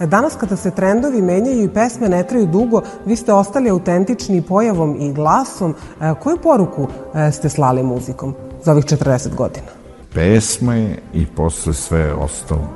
[0.00, 4.96] Danas kada se trendovi menjaju i pesme ne traju dugo, vi ste ostali autentični pojavom
[5.00, 5.74] i glasom.
[6.00, 8.34] E, koju poruku e, ste slali muzikom
[8.64, 9.66] za ovih 40 godina?
[10.14, 12.68] Pesma je i posle sve ostalo.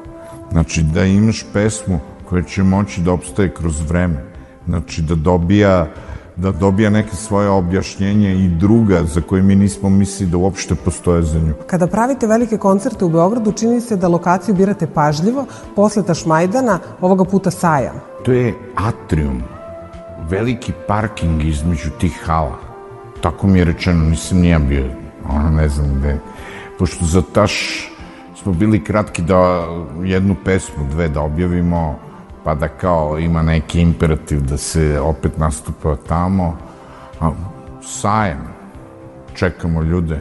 [0.53, 4.34] Znači da imaš pesmu koja će moći da obstaje kroz vreme
[4.67, 5.87] Znači da dobija
[6.37, 11.23] da dobija neke svoje objašnjenje i druga za koje mi nismo mislili da uopšte postoje
[11.23, 11.55] za nju.
[11.67, 15.47] Kada pravite velike koncerte u Beogradu, čini se da lokaciju birate pažljivo,
[15.77, 18.01] posle Tašmajdana, ovoga puta sajam.
[18.25, 19.43] To je atrium,
[20.29, 22.59] veliki parking između tih hala.
[23.21, 24.85] Tako mi je rečeno, nisam nija bio,
[25.29, 26.19] ono ne znam gde.
[26.79, 27.55] Pošto za Taš
[28.43, 29.65] smo bili kratki da
[30.05, 31.99] jednu pesmu, dve da objavimo,
[32.45, 36.57] pa da kao ima neki imperativ da se opet nastupa tamo.
[37.21, 37.31] A,
[37.83, 38.39] sajem,
[39.35, 40.21] čekamo ljude.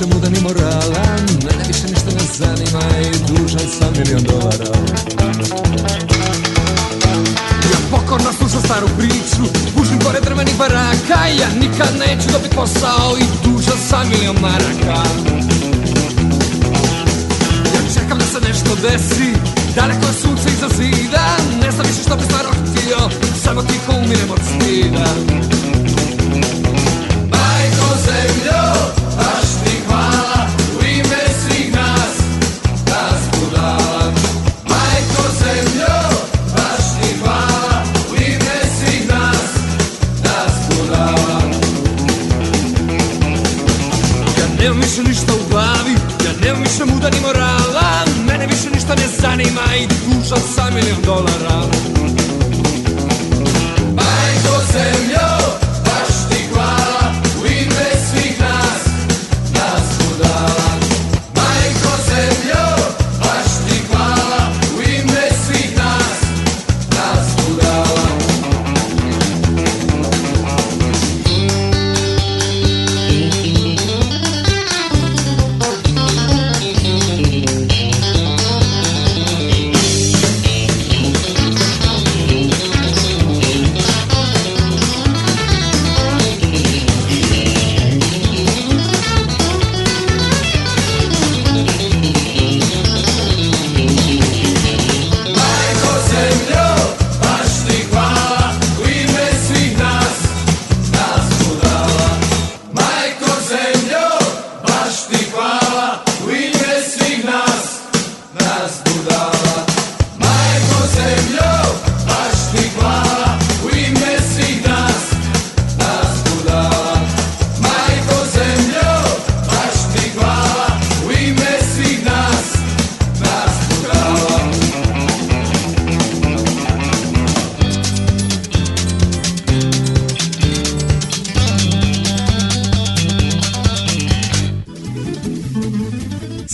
[0.00, 1.04] Više muda ni morala
[1.44, 4.76] Mene više ništa ne zanima I dužan sam milion dolara.
[7.72, 13.24] Ja pokorno slušam staru priču Pušim pored drvenih baraka Ja nikad neću dobit posao I
[13.44, 15.02] dužan sam milion maraka.
[17.74, 19.32] Ja čekam da se nešto desi
[19.76, 22.98] Daleko je sunce iza zida Ne znam više što bi stvarno htio
[23.44, 25.06] Samo tiho umirem od stida.
[27.32, 28.99] Majko zemljo,
[46.70, 51.89] više muda ni morala Mene više ništa ne zanima I dužan sam milion dolara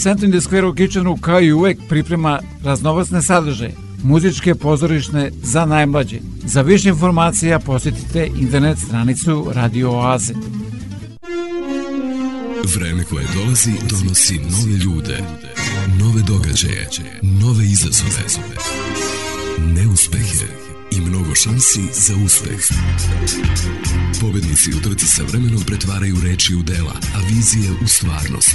[0.06, 5.66] Center in the Square u Kitcheneru kao i uvek priprema raznovacne sadržaje, muzičke pozorišne za
[5.66, 6.18] najmlađe.
[6.44, 10.34] Za više informacija posjetite internet stranicu Radio Oaze.
[12.76, 15.18] Vreme koje dolazi donosi nove ljude,
[15.98, 16.88] nove događaje,
[17.22, 18.22] nove izazove,
[19.58, 20.46] neuspehe
[20.90, 22.60] i mnogo šansi za uspeh.
[24.20, 28.54] Pobednici u trci sa vremenom pretvaraju reči u dela, a vizije u stvarnost.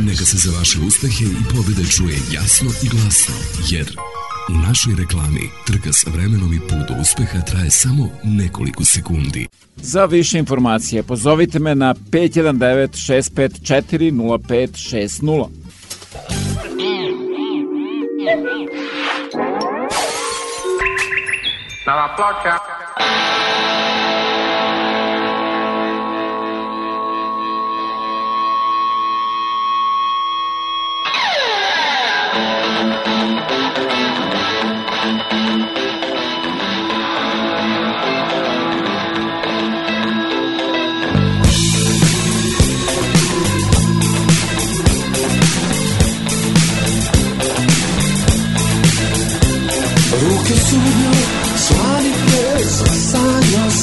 [0.00, 3.34] Neka se za vaše uspehe i pobjede čuje jasno i glasno,
[3.70, 3.86] jer
[4.48, 9.48] u našoj reklami trka sa vremenom i put do uspeha traje samo nekoliko sekundi.
[9.76, 12.88] Za više informacije pozovite me na 519
[13.38, 15.48] 654 0560.
[21.86, 22.75] Nova ploča.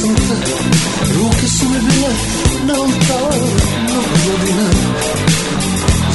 [0.04, 0.36] senza
[1.16, 2.16] ruche sulle vele
[2.66, 4.70] non torno più di me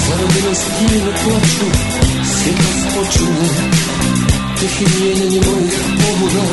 [0.05, 1.67] Zar bilo stile plaću,
[2.33, 3.49] sjetno spočune
[4.59, 6.45] Tih i mijenjanje mojih pobuda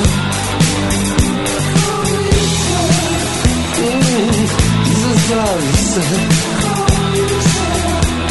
[3.81, 4.45] mm,
[4.91, 6.03] Izazavi se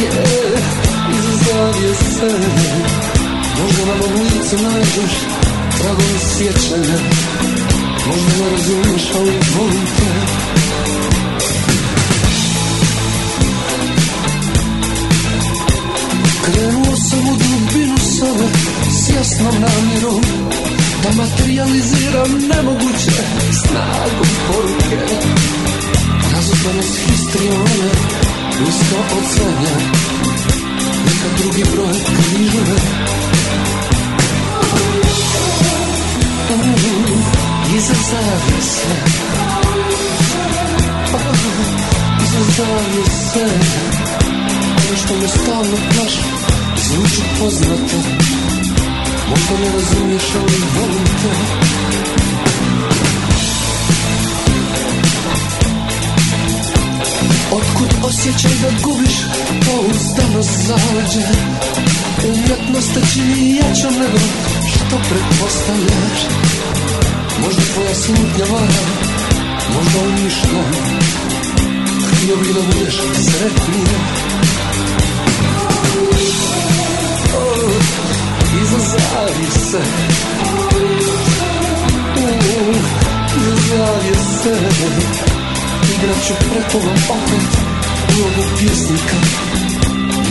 [0.00, 0.62] yeah,
[1.16, 2.30] Izazavi se
[3.60, 5.14] Možda na mogu lice nađeš
[5.78, 7.33] Tragom sjećanja
[8.06, 10.04] Možda ne razumiješ, ali volim te
[16.44, 18.48] Krenuo sam u dubinu sebe
[18.90, 20.22] S jasnom namjerom
[21.02, 23.22] Da materializiram nemoguće
[23.62, 24.96] Snagom poruke
[26.32, 27.90] Razotane s histrione
[28.68, 29.76] Usko ocenja
[31.04, 31.94] Neka drugi broj
[37.74, 38.86] križeve Iza zavise
[42.24, 43.44] Iza zavise
[44.88, 46.22] Ono što me stalno plaši
[46.88, 47.96] Zvuči poznato.
[49.30, 51.30] Možda ne razumiješ, ali volim te.
[57.52, 59.16] Otkud osjećaj da gubiš
[59.66, 61.26] Pouzdanost zaleđe?
[62.28, 64.18] Umjetnost te čini jačom nego
[64.68, 66.63] Što pretpostavljaš
[67.42, 68.82] Možda tvoja slutnja vara
[69.74, 70.72] Možda umišljam
[72.12, 73.98] Htio bih da budeš sretnija
[77.36, 77.72] oh,
[78.62, 79.82] Iza zavise
[82.16, 82.76] uh,
[83.36, 84.54] Iza zavise
[85.94, 87.74] Igrat ću pred tobom opet
[88.18, 89.16] Ulogu pjesnika.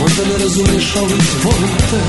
[0.00, 1.14] Možda ne razumiješ, ali
[1.44, 2.00] volim te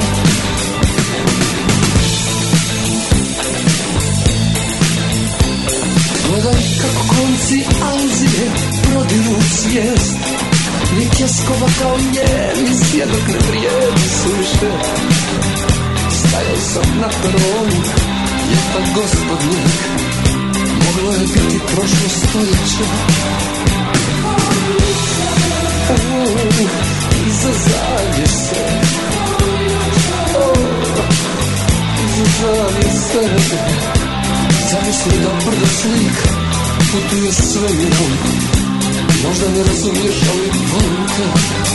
[6.36, 8.52] Gledaj kako konci auzije
[8.84, 10.18] prodiru svijest
[10.98, 14.72] Ni tjeskova kao njeni svjedok ne vrijedi suše
[16.20, 17.82] Stajao sam na peronu,
[18.50, 19.72] ljeta gospodnjak
[20.86, 22.86] Moglo je biti prošlo stoljeće
[25.90, 26.70] Uh,
[27.28, 28.66] Iza zavjese
[30.36, 30.58] oh,
[32.06, 34.05] Iza zavjese
[34.76, 36.18] Zamisli da brdo slik
[36.92, 38.12] putuje svemirom
[39.28, 41.75] Možda ne razumiješ, ali volim te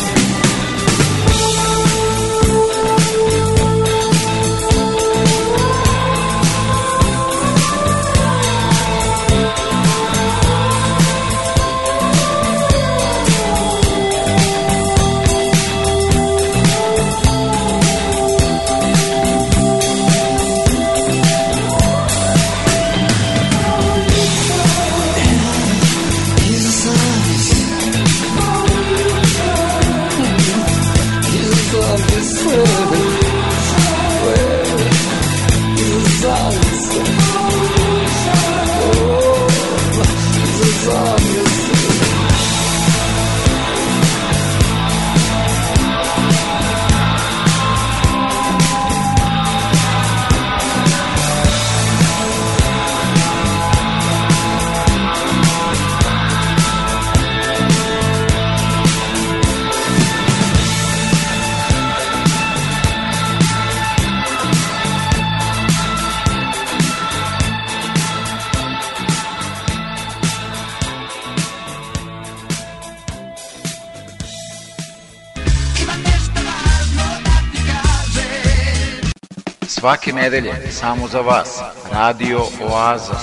[79.80, 81.60] Svake nedelje, samo za vas,
[81.92, 83.14] Radio Oaza.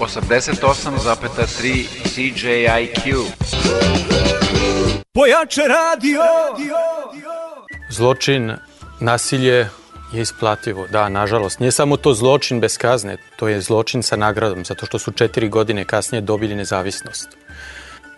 [0.00, 3.24] 88,3 CJIQ.
[5.14, 6.22] Pojače radio!
[7.90, 8.52] Zločin,
[9.00, 9.68] nasilje
[10.12, 10.86] je isplativo.
[10.86, 11.60] Da, nažalost.
[11.60, 15.48] Nije samo to zločin bez kazne, to je zločin sa nagradom, zato što su četiri
[15.48, 17.28] godine kasnije dobili nezavisnost.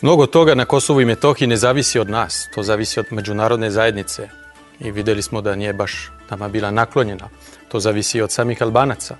[0.00, 4.28] Mnogo toga na Kosovu i Metohiji ne zavisi od nas, to zavisi od međunarodne zajednice.
[4.80, 7.28] I videli smo da nije baš nama bila naklonjena.
[7.68, 9.16] To zavisi od samih Albanaca.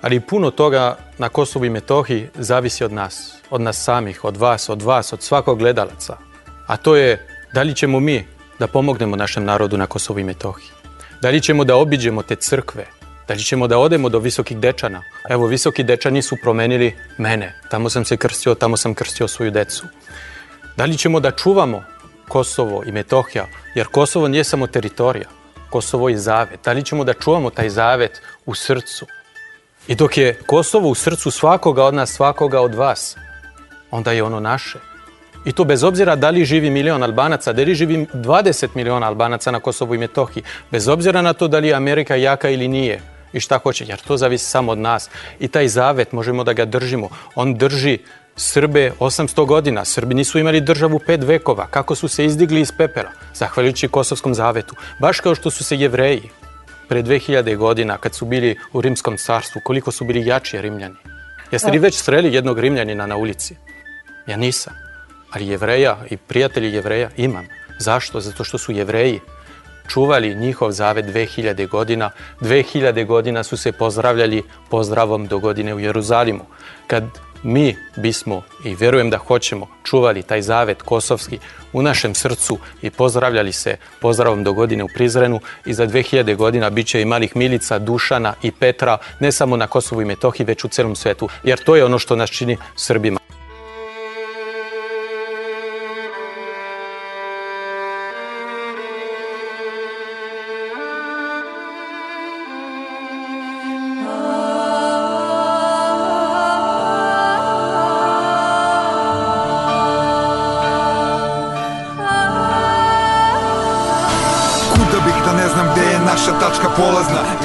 [0.00, 4.68] Ali puno toga na Kosovu i Metohiji zavisi od nas, od nas samih, od vas,
[4.68, 6.16] od vas, od svakog gledalaca.
[6.66, 8.26] A to je da li ćemo mi
[8.58, 10.70] da pomognemo našem narodu na Kosovu i Metohiji.
[11.22, 12.86] Da li ćemo da obiđemo te crkve,
[13.28, 15.02] da li ćemo da odemo do visokih dečana.
[15.28, 17.60] Evo, visoki dečani su promenili mene.
[17.70, 19.86] Tamo sam se krstio, tamo sam krstio svoju decu.
[20.76, 21.84] Da li ćemo da čuvamo
[22.28, 25.28] Kosovo i Metohija, jer Kosovo nije samo teritorija,
[25.70, 26.60] Kosovo je zavet.
[26.64, 29.06] Da li ćemo da čuvamo taj zavet u srcu?
[29.88, 33.16] I dok je Kosovo u srcu svakoga od nas, svakoga od vas,
[33.90, 34.78] onda je ono naše.
[35.44, 39.50] I to bez obzira da li živi milion Albanaca, da li živi 20 miliona Albanaca
[39.50, 43.00] na Kosovu i Metohiji, bez obzira na to da li je Amerika jaka ili nije
[43.32, 45.10] i šta hoće, jer to zavisi samo od nas.
[45.40, 47.08] I taj zavet možemo da ga držimo.
[47.34, 47.98] On drži
[48.40, 49.84] Srbe 800 godina.
[49.84, 51.66] Srbi nisu imali državu pet vekova.
[51.66, 53.10] Kako su se izdigli iz pepera?
[53.34, 54.74] Zahvaljujući Kosovskom zavetu.
[55.00, 56.30] Baš kao što su se jevreji
[56.88, 60.94] pre 2000 godina kad su bili u Rimskom carstvu, koliko su bili jači Rimljani.
[61.50, 63.56] Jeste li već sreli jednog Rimljanina na ulici?
[64.26, 64.72] Ja nisam.
[65.30, 67.46] Ali jevreja i prijatelji jevreja imam.
[67.78, 68.20] Zašto?
[68.20, 69.20] Zato što su jevreji
[69.88, 72.10] čuvali njihov zavet 2000 godina.
[72.40, 76.44] 2000 godina su se pozdravljali pozdravom do godine u Jeruzalimu.
[76.86, 77.04] Kad
[77.42, 81.38] mi bismo i verujem da hoćemo čuvali taj zavet kosovski
[81.72, 86.70] u našem srcu i pozdravljali se pozdravom do godine u Prizrenu i za 2000 godina
[86.70, 90.64] bit će i malih Milica, Dušana i Petra ne samo na Kosovu i Metohiji već
[90.64, 93.18] u celom svetu jer to je ono što nas čini Srbima.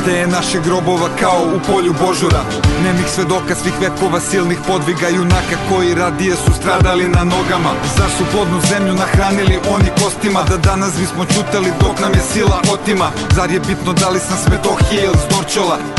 [0.03, 2.43] Gde je naše grobova kao u polju Božura
[2.84, 7.71] Nemih svedoka svih vekova silnih podviga Junaka koji radije su stradali na nogama.
[7.97, 10.43] Zar su plodnu zemlju nahranili oni kostima?
[10.49, 13.07] Da danas bismo čutali dok nam je sila otima.
[13.35, 15.25] Zar je bitno da li sam s Metohije ili s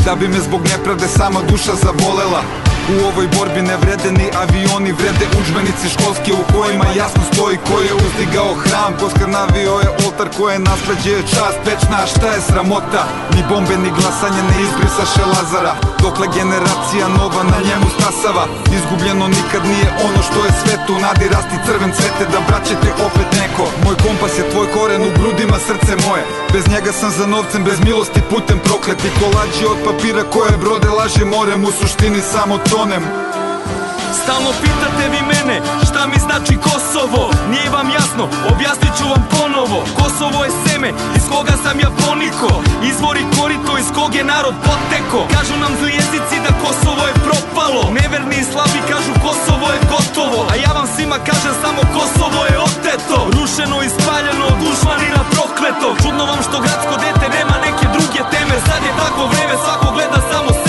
[0.05, 4.91] Da bi me zbog nepravde sama duša zavolela U ovoj borbi ne vrede ni avioni,
[4.99, 8.91] vrede učbenici školski u kojima jasno stoji ko je uzdigao hram.
[8.99, 13.03] Ko skrnavio je oltar, ko je nasleđe čast večna, šta je sramota
[13.35, 15.73] Ni bombe ni glasanje ne izbrisaše Lazara.
[16.05, 18.45] Dokle generacija nova na njemu stasava
[18.77, 20.93] Izgubljeno nikad nije ono što je svetu.
[21.05, 23.65] Nadi rasti crven cvete da braćete opet neko.
[23.85, 26.23] Moj kompas je tvoj koren u grudima srce moje.
[26.53, 29.15] Bez njega sam za novcem, bez milosti putem prokleti.
[29.19, 33.03] Kolađi od papira koje brode laži morem U suštini samo tonem
[34.21, 35.57] Stalno pitate vi mene
[35.87, 37.23] šta mi znači Kosovo?
[37.51, 38.23] Nije vam jasno,
[38.53, 39.79] objasnit ću vam ponovo.
[39.99, 42.49] Kosovo je seme iz koga sam ja poniko.
[42.91, 45.19] Izvori korito iz kog je narod poteko.
[45.35, 47.83] Kažu nam zli jezici da Kosovo je propalo.
[47.99, 50.39] Neverni i slabi kažu Kosovo je gotovo.
[50.51, 53.17] A ja vam svima kažem samo Kosovo je oteto.
[53.35, 55.87] Rušeno i spaljeno, dušmanina prokleto.
[56.03, 58.55] Čudno vam što gradsko dete nema neke druge teme.
[58.67, 60.64] Sad je takvo vreme, svako gleda samo Živimo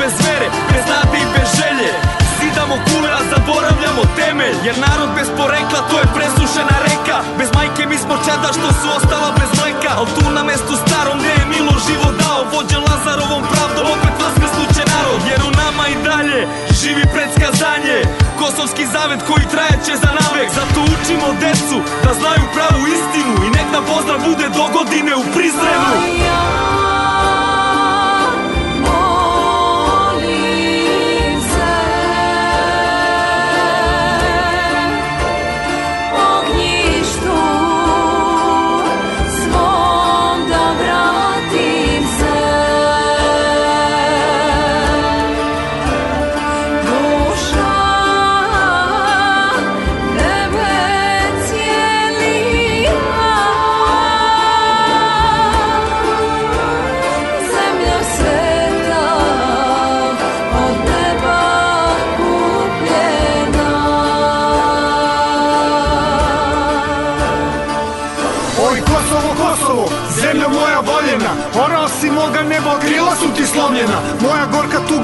[0.00, 1.90] bez vere, bez nade i bez želje.
[2.38, 7.18] Zidamo kule, a zaboravljamo temelj Jer narod bez porekla, to je presušena reka.
[7.38, 11.18] Bez majke mi smo čada što su ostala bez mleka Al tu na mestu starom
[11.20, 15.20] gde je Milo život dao Vođen Lazarovom pravdom, opet vaskrsnuće narod.
[15.30, 16.40] Jer u nama i dalje
[16.80, 17.98] živi predskazanje
[18.40, 20.48] Kosovski zavet koji trajeće za navek.
[20.58, 25.24] Zato učimo decu da znaju pravu istinu I nek nam pozdrav bude do godine u
[25.34, 25.94] Prizrenu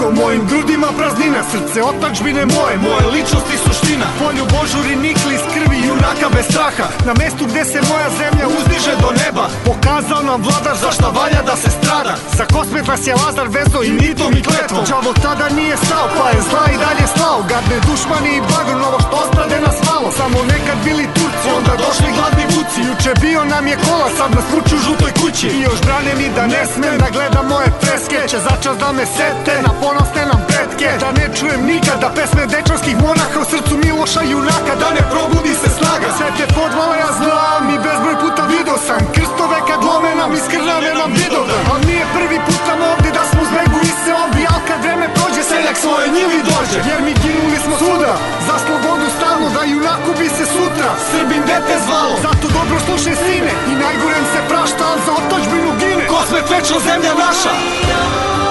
[0.09, 1.41] u mojim grudima praznina.
[1.53, 4.07] Srce otačbine moje, moje ličnosti suština.
[4.21, 6.87] Polju božuri nikli iz krvi junaka bez straha.
[7.07, 11.57] Na mestu gde se moja zemlja uzdiže do neba Pokazao nam vladar zašta valja da
[11.63, 12.15] se strada.
[12.37, 14.85] Sa kosmet vas je Lazar vezo i mitom i kletvom.
[14.91, 17.39] Đavo tada nije stao, pa je zla i dalje slao.
[17.51, 22.09] Gadne dušmani i bagr, novo što ostade nas malo Samo nekad bili Turci, onda došli
[22.17, 22.81] gladni vuci.
[22.89, 25.49] Juče bio nam je kola, sad nas vuču u žutoj kući.
[25.57, 29.05] I još brane mi da ne smem da gledam moje freske Će začas da me
[29.17, 29.55] sete.
[29.67, 30.91] Na ponosne nam pretke.
[31.03, 35.69] Da ne čujem nikada pesme dečanskih monaha U srcu Miloša junaka, da ne probudi se
[35.79, 36.09] snaga.
[36.17, 39.03] Sve te podvale ja znam i bezbroj puta video sam.
[39.15, 43.39] Krstove kad lome nam iskrnave nam vidovdan Al nije prvi put nam ovde da smo
[43.45, 46.79] uz bregu i se obi Al kad vreme prođe seljak svoje njivi dođe.
[46.91, 48.13] Jer mi ginuli smo svuda.
[48.47, 52.15] Za slobodu stalno da junaku bi se sutra Srbin dete zvalo.
[52.27, 53.53] Zato dobro slušaj sine.
[53.71, 56.05] I najgorem se prašta Al za otočbinu gine.
[56.13, 57.53] Kosmet večno zemlja naša.
[57.55, 58.42] molim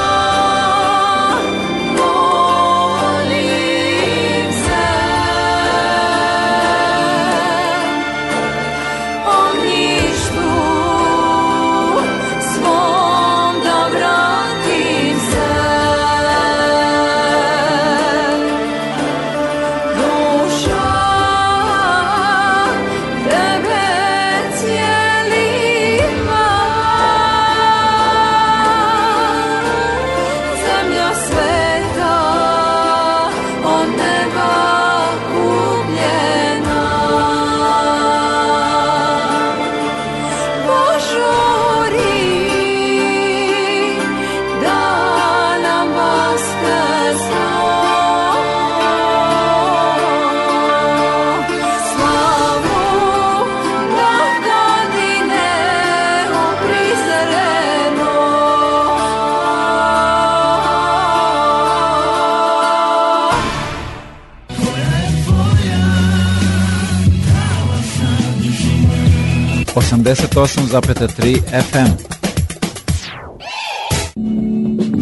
[70.02, 72.12] 88,3 FM.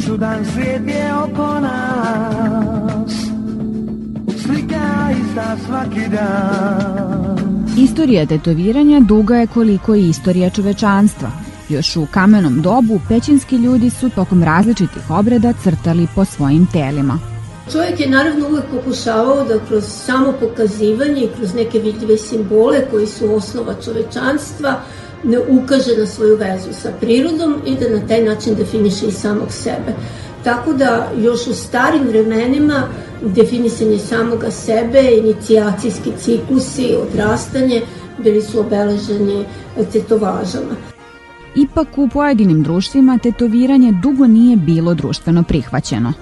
[0.05, 3.11] Čudan svijet je oko nas
[4.41, 11.31] Slika ista svaki dan Istorija tetoviranja duga je koliko i istorija čovečanstva.
[11.69, 17.38] Još u kamenom dobu pećinski ljudi su tokom različitih obreda crtali po svojim telima.
[17.71, 23.07] Čovjek je naravno uvek pokušavao da kroz samo pokazivanje i kroz neke vidljive simbole koji
[23.07, 24.81] su osnova čovečanstva
[25.23, 29.51] ne ukaže na svoju vezu sa prirodom i da na taj način definiše i samog
[29.51, 29.93] sebe.
[30.43, 32.83] Tako da još u starim vremenima
[33.21, 37.81] definisanje samoga sebe, inicijacijski ciklusi, odrastanje
[38.23, 39.45] bili su obeleženi
[39.91, 40.75] tetovažama.
[41.55, 46.13] Ipak u pojedinim društvima tetoviranje dugo nije bilo društveno prihvaćeno.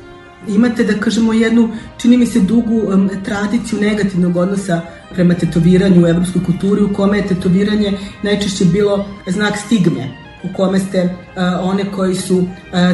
[0.48, 4.82] Imate, da kažemo, jednu, čini mi se, dugu um, tradiciju negativnog odnosa
[5.14, 10.10] prema tetoviranju u evropskoj kulturi, u kome je tetoviranje najčešće bilo znak stigme,
[10.44, 12.48] u kome ste uh, one koji su, uh,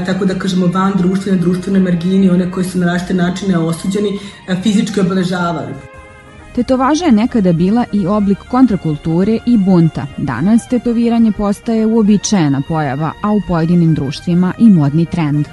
[0.06, 4.64] tako da kažemo, van društvene, društvene margini, one koji su na različite načine osuđeni, uh,
[4.64, 5.74] fizički obeležavali.
[6.56, 10.06] Tetovaža je nekada bila i oblik kontrakulture i bunta.
[10.18, 15.48] Danas tetoviranje postaje uobičajena pojava, a u pojedinim društvima i modni trend.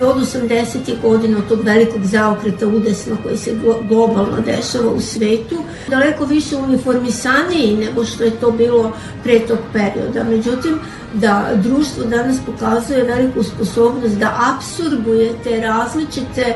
[0.00, 1.02] Od 80.
[1.02, 3.56] godina, od tog velikog zaokreta udesno koji se
[3.88, 5.56] globalno dešava u svetu,
[5.88, 8.92] daleko više uniformisaniji nego što je to bilo
[9.22, 10.24] pre tog perioda.
[10.24, 10.78] Međutim,
[11.14, 16.54] da društvo danas pokazuje veliku sposobnost da absorbuje te različite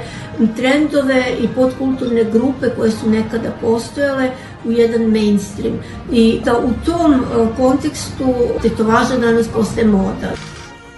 [0.56, 4.30] trendove i podkulturne grupe koje su nekada postojale
[4.64, 5.74] u jedan mainstream.
[6.12, 7.18] I da u tom e,
[7.56, 10.32] kontekstu tetovaža danas postaje moda.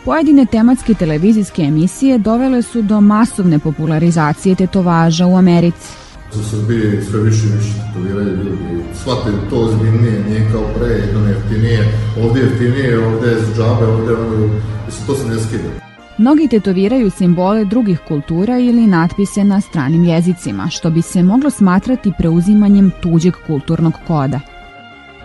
[0.05, 5.89] Pojedine tematske televizijske emisije dovele su do masovne popularizacije tetovaža u Americi.
[6.35, 8.85] U Srbiji sve više i više tetoviraju ljudi.
[8.95, 14.13] Shvataju to ozbiljnije, nije kao pre, jedno jeftinije, ovde je jeftinije, ovde je džabe, ovde
[14.13, 14.49] je ono,
[15.07, 15.69] to se ne skida.
[16.19, 22.13] Mnogi tetoviraju simbole drugih kultura ili natpise na stranim jezicima, što bi se moglo smatrati
[22.19, 24.41] preuzimanjem tuđeg kulturnog koda.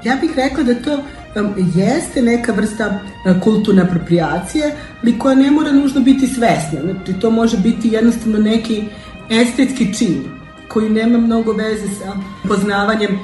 [0.04, 1.04] Ja bih rekla da to
[1.76, 3.00] jeste neka vrsta
[3.44, 6.82] kulturne apropriacije, ali koja ne mora nužno biti svesna.
[6.82, 8.84] Znači, to može biti jednostavno neki
[9.30, 10.24] estetski čin
[10.68, 12.14] koji nema mnogo veze sa
[12.48, 13.20] poznavanjem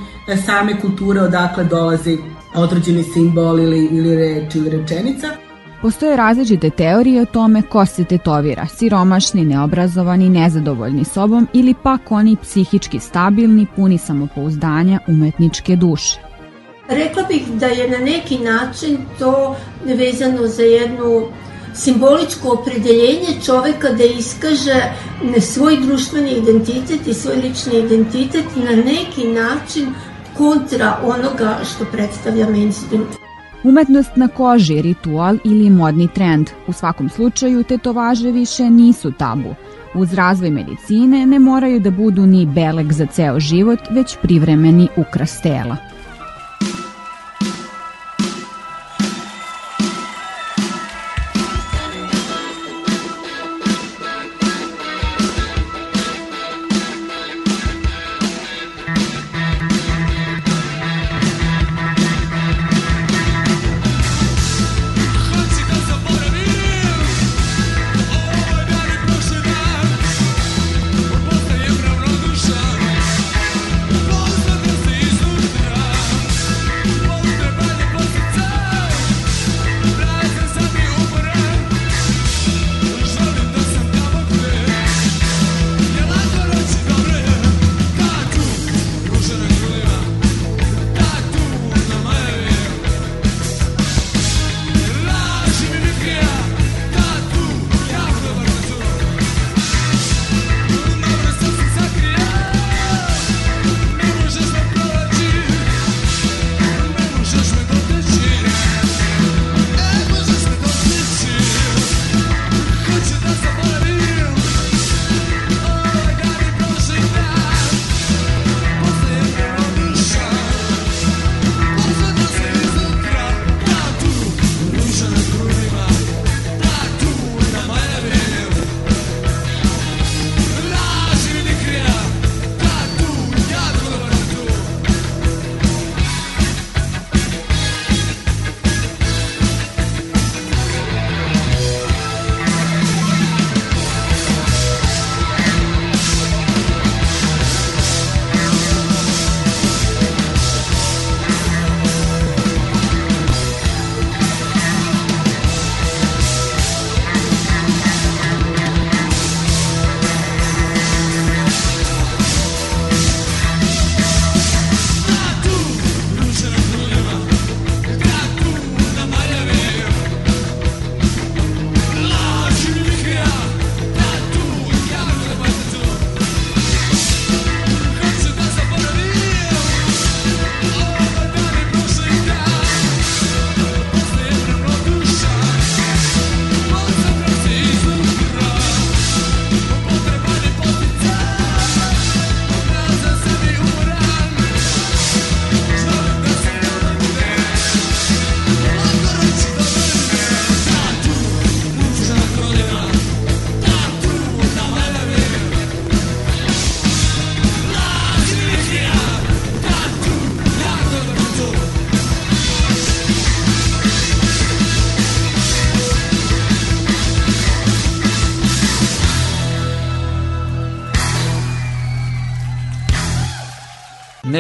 [0.45, 2.17] same kulture odakle dolazi
[2.55, 5.27] određeni simbol ili, ili reč ili rečenica.
[5.81, 12.35] Postoje različite teorije o tome ko se tetovira, siromašni, neobrazovani, nezadovoljni sobom ili pak oni
[12.41, 16.34] psihički stabilni, puni samopouzdanja, umetničke duše.
[16.89, 19.55] Rekla bih da je na neki način to
[19.85, 21.27] vezano za jednu
[21.73, 24.83] simboličko opredeljenje čoveka da iskaže
[25.41, 29.87] svoj društveni identitet i svoj lični identitet na neki način
[30.37, 33.05] kontra onoga što predstavlja mainstream.
[33.63, 36.49] Umetnost na koži, ritual ili modni trend.
[36.67, 39.55] U svakom slučaju tetovaže više nisu tabu.
[39.95, 45.41] Uz razvoj medicine ne moraju da budu ni beleg za ceo život, već privremeni ukras
[45.41, 45.77] tela.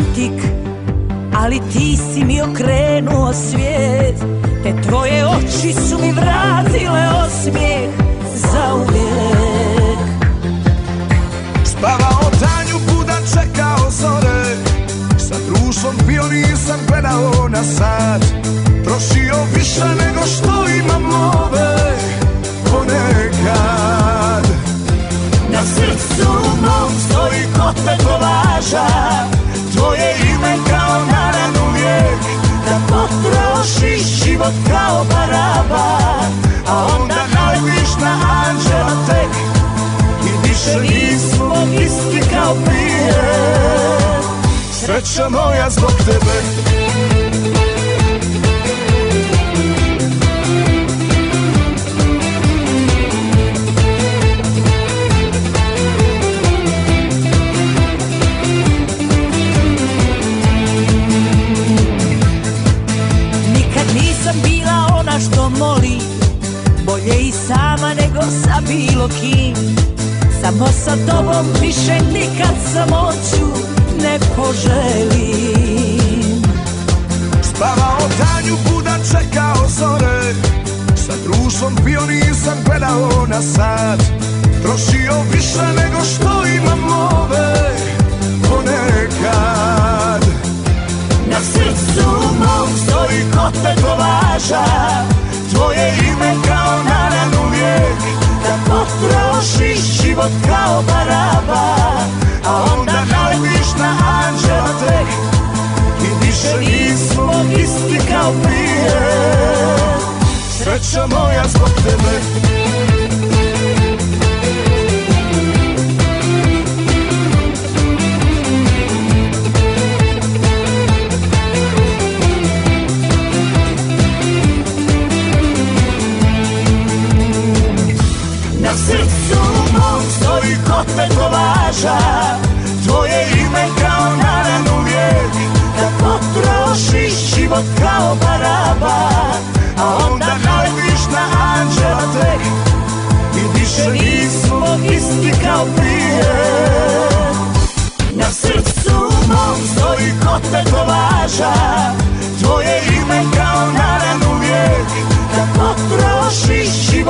[0.00, 0.29] Neki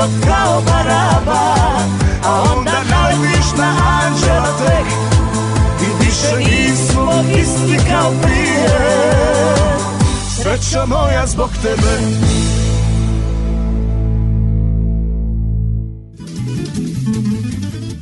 [0.00, 1.54] život kao baraba
[2.24, 4.86] A onda naletiš na anđela tek.
[5.82, 8.68] I više nismo isti kao prije.
[10.36, 11.98] Sreća moja zbog tebe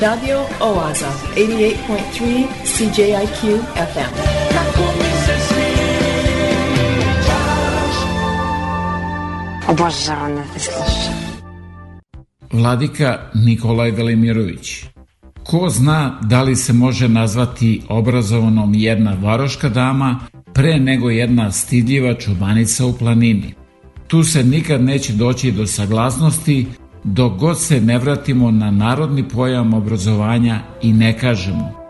[0.00, 4.12] Radio Oaza, 88.3 CJIQ FM.
[9.68, 11.14] Obožavam da te slušam.
[12.52, 14.84] Vladika Nikolaj Velimirović.
[15.42, 20.20] Ko zna da li se može nazvati obrazovanom jedna varoška dama
[20.54, 23.54] pre nego jedna stidljiva čubanica u planini.
[24.06, 26.66] Tu se nikad neće doći do saglasnosti
[27.04, 31.80] dok god se ne vratimo na narodni pojam obrazovanja i ne kažemo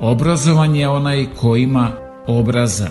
[0.00, 1.90] obrazovan je onaj ko ima
[2.26, 2.88] obraza,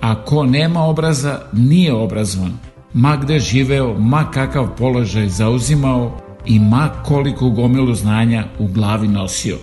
[0.00, 2.52] a ko nema obraza nije obrazovan,
[2.94, 9.56] ma gde živeo, ma kakav položaj zauzimao i ma koliko gomilu znanja u glavi nosio.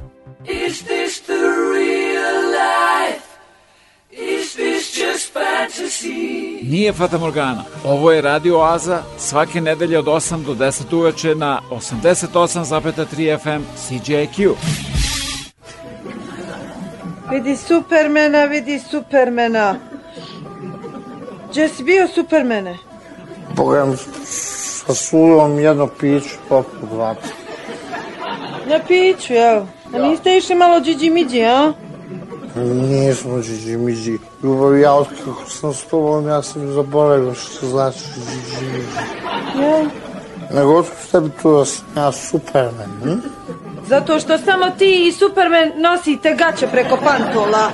[6.69, 7.63] Nije Fata Morgana.
[7.85, 14.53] Ovo je Radio Oaza svake nedelje od 8 do 10 uveče na 88,3 FM CJQ.
[17.31, 19.75] Vidi Supermena, vidi Supermena.
[21.49, 22.77] Gdje si bio Supermene?
[23.55, 23.97] Pogledam
[24.85, 27.15] sa sudom jedno piću poput dva.
[28.65, 29.61] Na piću, jel?
[29.93, 31.73] A niste išli malo džiđi miđi, a?
[32.55, 34.19] Не сме джиджимиджи.
[34.43, 37.99] Любавялски, ако съм стувал, ами аз съм заболел, ще се значи.
[37.99, 38.87] че джиджимиджи.
[40.53, 40.63] не?
[40.63, 43.21] Господь с тебе туда сня Супермен, м?
[43.87, 47.71] Zato što samo ti i Superman nosite gaće preko pantola.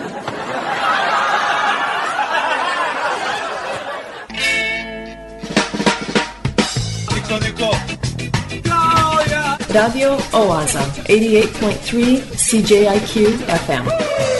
[9.69, 14.38] Radio Oaza, 88.3 CJIQ FM.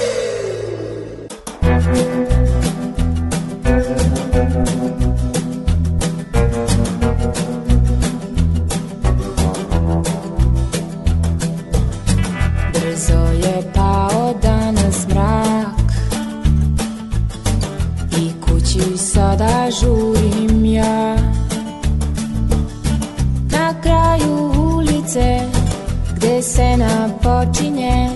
[27.30, 28.10] Napočinje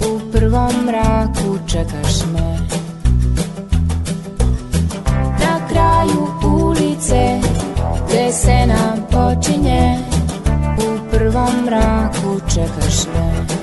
[0.00, 2.58] U prvom mraku čekaš me.
[5.40, 7.40] Na kraju ulice
[8.08, 9.98] Gde se napočinje
[10.78, 13.59] U prvom mraku čekaš me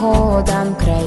[0.00, 1.06] pochodam kraj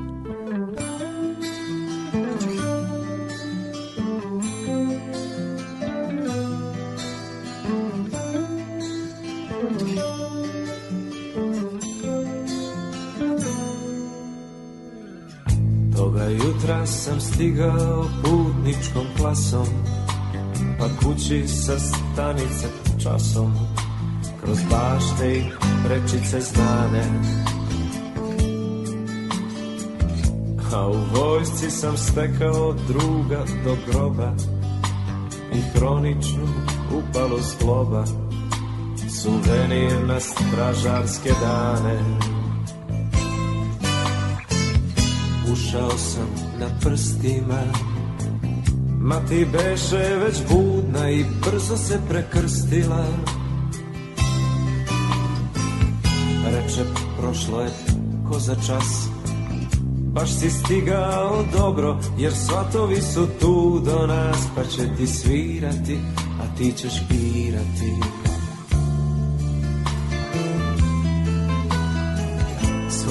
[17.33, 19.67] Stigao putničkom klasom
[20.79, 22.67] Pa kući sa stanice
[23.03, 23.53] časom
[24.43, 25.43] Kroz bašte i
[25.85, 27.03] prečice znane.
[30.73, 34.33] A u vojsci sam stekao druga do groba
[35.53, 36.47] I hroničnu
[36.91, 38.03] upalo zgloba
[39.21, 41.99] Suvenir na stražarske dane
[45.53, 46.27] Ušao sam
[46.59, 47.61] na prstima.
[48.99, 53.05] Ma ti beše već budna i brzo se prekrstila.
[56.45, 56.85] Reče
[57.19, 57.69] prošlo je
[58.29, 59.11] ko za čas.
[60.13, 65.99] Baš si stigao dobro Jer svatovi su tu do nas Pa će ti svirati
[66.41, 68.10] A ti ćeš pirati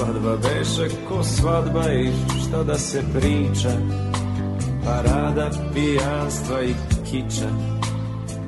[0.01, 2.11] Svadba beše ko svadba I
[2.41, 3.69] šta da se priča.
[4.85, 6.73] Parada pijanstva i
[7.05, 7.49] kiča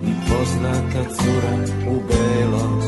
[0.04, 1.54] I poznata cura
[1.92, 2.82] u belom.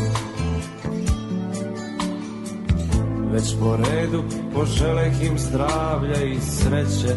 [3.32, 4.24] Već po redu
[4.54, 7.16] poželeh im zdravlja i sreće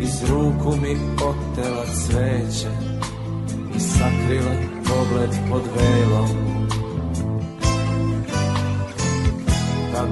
[0.00, 2.70] Iz ruku mi otela cveće
[3.76, 4.54] I sakrila
[4.84, 6.55] pogled pod velom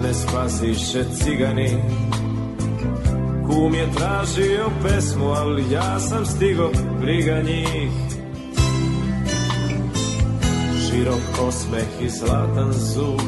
[0.03, 1.71] Me spasiše cigani.
[3.47, 7.91] Kum je tražio pesmu, ali ja sam stigo briga njih.
[10.87, 13.21] Širok osmeh i zlatan zub.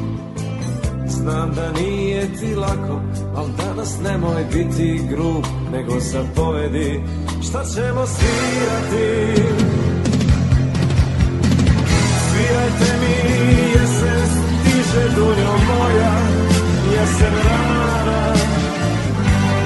[1.08, 3.00] Znam da nije ti lako,
[3.36, 7.00] al danas nemoj biti grub, nego zapovedi
[7.48, 9.42] šta ćemo svirati.
[12.28, 13.30] Svirajte mi
[13.70, 16.35] jesen stiže dunjo moja,
[16.96, 18.20] jesen rana,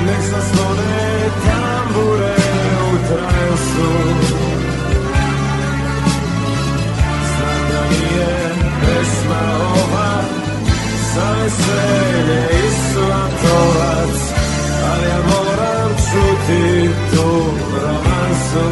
[0.07, 1.07] nek zaslone
[1.44, 2.35] tambure
[2.86, 3.90] u transu.
[7.31, 9.43] Znam da nije pesma
[9.81, 10.23] ova,
[11.15, 14.16] za veselje i svatovac
[14.93, 17.44] Ali ja moram čuti tu
[17.82, 18.66] romansu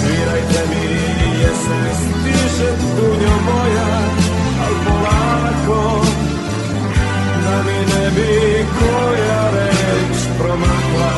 [0.00, 0.86] Svirajte mi
[1.40, 4.03] jesen stiže dunjo moja
[5.66, 6.06] polako
[7.44, 11.12] da mi ne bi koja reč promakla.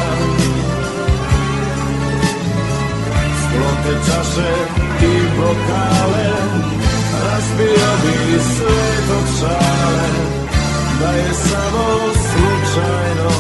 [3.43, 4.53] Sklote čaše
[5.03, 6.33] i bokale
[7.25, 10.09] Razbio bi sve do čale
[11.01, 13.31] Da je samo slučajno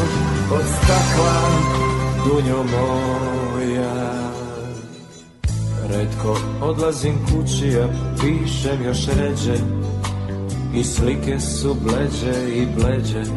[0.52, 1.42] Od stakla
[2.24, 4.26] dunjo moja.
[5.88, 7.88] Redko odlazim kući, a
[8.20, 9.54] pišem još ređe
[10.76, 13.30] I slike su bleđe i bleđe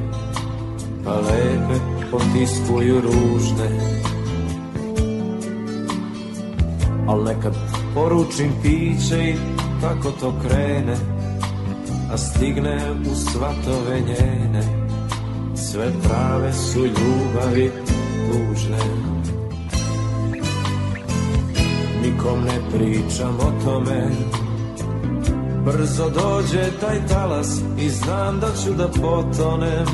[1.03, 1.79] Pa lepe
[2.11, 3.69] potiskuju ružne.
[7.07, 7.55] Al nekad
[7.95, 9.35] poručim piće i
[9.81, 10.95] tako to krene
[12.11, 12.77] A stigne
[13.11, 14.63] u svatove njene.
[15.55, 17.71] Sve prave su ljubavi
[18.31, 18.79] tužne.
[22.01, 24.09] Nikom ne pričam o tome
[25.65, 29.85] Brzo dođe taj talas i znam da ću da potonem.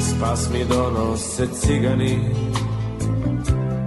[0.00, 2.18] Spas mi donose cigani.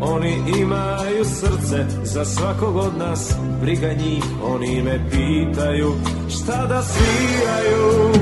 [0.01, 3.33] Oni imaju srce za svakog od nas.
[3.61, 5.93] Briga njih, oni me pitaju
[6.29, 8.13] šta da sviraju.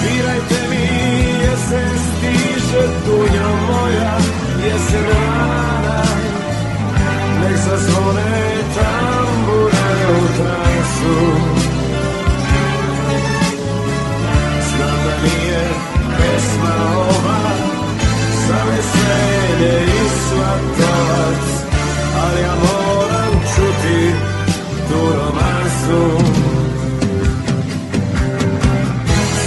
[0.00, 0.84] Svirajte mi
[1.42, 4.18] jesen stiže dunja moja
[4.64, 5.57] Jesen
[7.68, 11.16] zazvone tambure u transu
[14.68, 15.62] Znam da nije
[16.16, 17.40] pesma ova
[18.48, 21.44] Za veselje i svatovac
[22.24, 24.12] Ali ja moram čuti
[24.88, 26.24] tu romansu.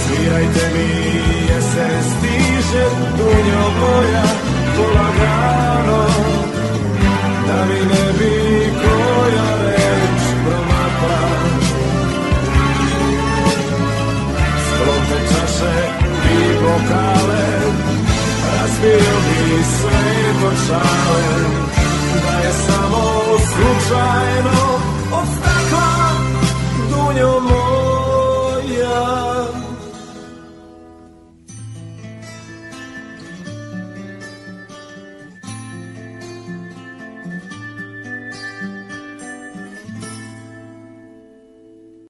[0.06, 0.88] Svirajte mi
[1.54, 2.84] jesen stiže
[3.18, 4.24] dunjo moja
[4.76, 6.06] polagano
[7.46, 8.01] Da mi ne
[16.64, 17.44] lokale
[18.52, 21.22] Razbio mi sve dočale
[22.24, 23.02] Da je samo
[23.52, 24.80] slučajno
[25.12, 25.92] Od stakla
[26.90, 27.61] dunjom